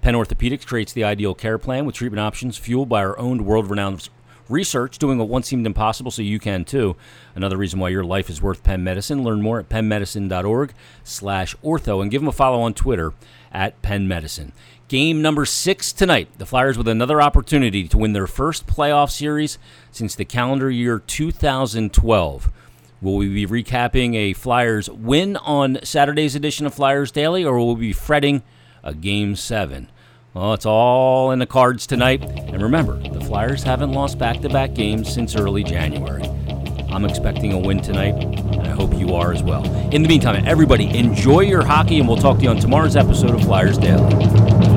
Penn 0.01 0.13
Orthopedics 0.13 0.67
creates 0.67 0.93
the 0.93 1.03
ideal 1.03 1.33
care 1.33 1.57
plan 1.57 1.85
with 1.85 1.95
treatment 1.95 2.19
options 2.19 2.59
fueled 2.59 2.87
by 2.87 3.03
our 3.03 3.17
own 3.17 3.45
world 3.45 3.67
renowned 3.67 4.09
research, 4.49 4.97
doing 4.97 5.17
what 5.17 5.27
once 5.27 5.47
seemed 5.47 5.65
impossible, 5.65 6.11
so 6.11 6.21
you 6.21 6.39
can 6.39 6.65
too. 6.65 6.95
Another 7.35 7.57
reason 7.57 7.79
why 7.79 7.89
your 7.89 8.03
life 8.03 8.29
is 8.29 8.41
worth 8.41 8.63
Penn 8.63 8.83
Medicine. 8.83 9.23
Learn 9.23 9.41
more 9.41 9.59
at 9.59 9.69
pennmedicine.org 9.69 10.73
slash 11.03 11.55
ortho 11.57 12.01
and 12.01 12.11
give 12.11 12.21
them 12.21 12.27
a 12.29 12.33
follow 12.33 12.61
on 12.61 12.73
Twitter 12.73 13.13
at 13.51 13.81
Penn 13.81 14.07
Medicine. 14.07 14.51
Game 14.87 15.21
number 15.21 15.45
six 15.45 15.91
tonight. 15.91 16.27
The 16.37 16.45
Flyers 16.45 16.77
with 16.77 16.87
another 16.87 17.21
opportunity 17.21 17.87
to 17.87 17.97
win 17.97 18.13
their 18.13 18.27
first 18.27 18.67
playoff 18.67 19.09
series 19.09 19.57
since 19.91 20.13
the 20.13 20.25
calendar 20.25 20.69
year 20.69 20.99
2012. 20.99 22.51
Will 23.01 23.15
we 23.17 23.27
be 23.27 23.45
recapping 23.47 24.15
a 24.15 24.33
Flyers 24.33 24.89
win 24.89 25.37
on 25.37 25.79
Saturday's 25.83 26.35
edition 26.35 26.65
of 26.65 26.73
Flyers 26.73 27.11
Daily, 27.11 27.43
or 27.43 27.57
will 27.57 27.75
we 27.75 27.87
be 27.87 27.93
fretting 27.93 28.43
a 28.83 28.93
game 28.93 29.35
seven? 29.35 29.89
Well, 30.35 30.53
it's 30.53 30.65
all 30.65 31.31
in 31.31 31.39
the 31.39 31.45
cards 31.45 31.87
tonight. 31.87 32.21
And 32.23 32.61
remember, 32.61 32.99
Flyers 33.25 33.63
haven't 33.63 33.91
lost 33.91 34.19
back 34.19 34.39
to 34.41 34.49
back 34.49 34.73
games 34.75 35.11
since 35.11 35.35
early 35.35 35.63
January. 35.63 36.23
I'm 36.89 37.05
expecting 37.05 37.53
a 37.53 37.57
win 37.57 37.81
tonight, 37.81 38.13
and 38.13 38.61
I 38.61 38.69
hope 38.69 38.93
you 38.93 39.15
are 39.15 39.33
as 39.33 39.41
well. 39.41 39.65
In 39.89 40.03
the 40.03 40.07
meantime, 40.07 40.45
everybody, 40.45 40.95
enjoy 40.95 41.41
your 41.41 41.65
hockey, 41.65 41.99
and 41.99 42.07
we'll 42.07 42.17
talk 42.17 42.37
to 42.37 42.43
you 42.43 42.49
on 42.49 42.59
tomorrow's 42.59 42.95
episode 42.95 43.31
of 43.31 43.41
Flyers 43.41 43.79
Daily. 43.79 44.74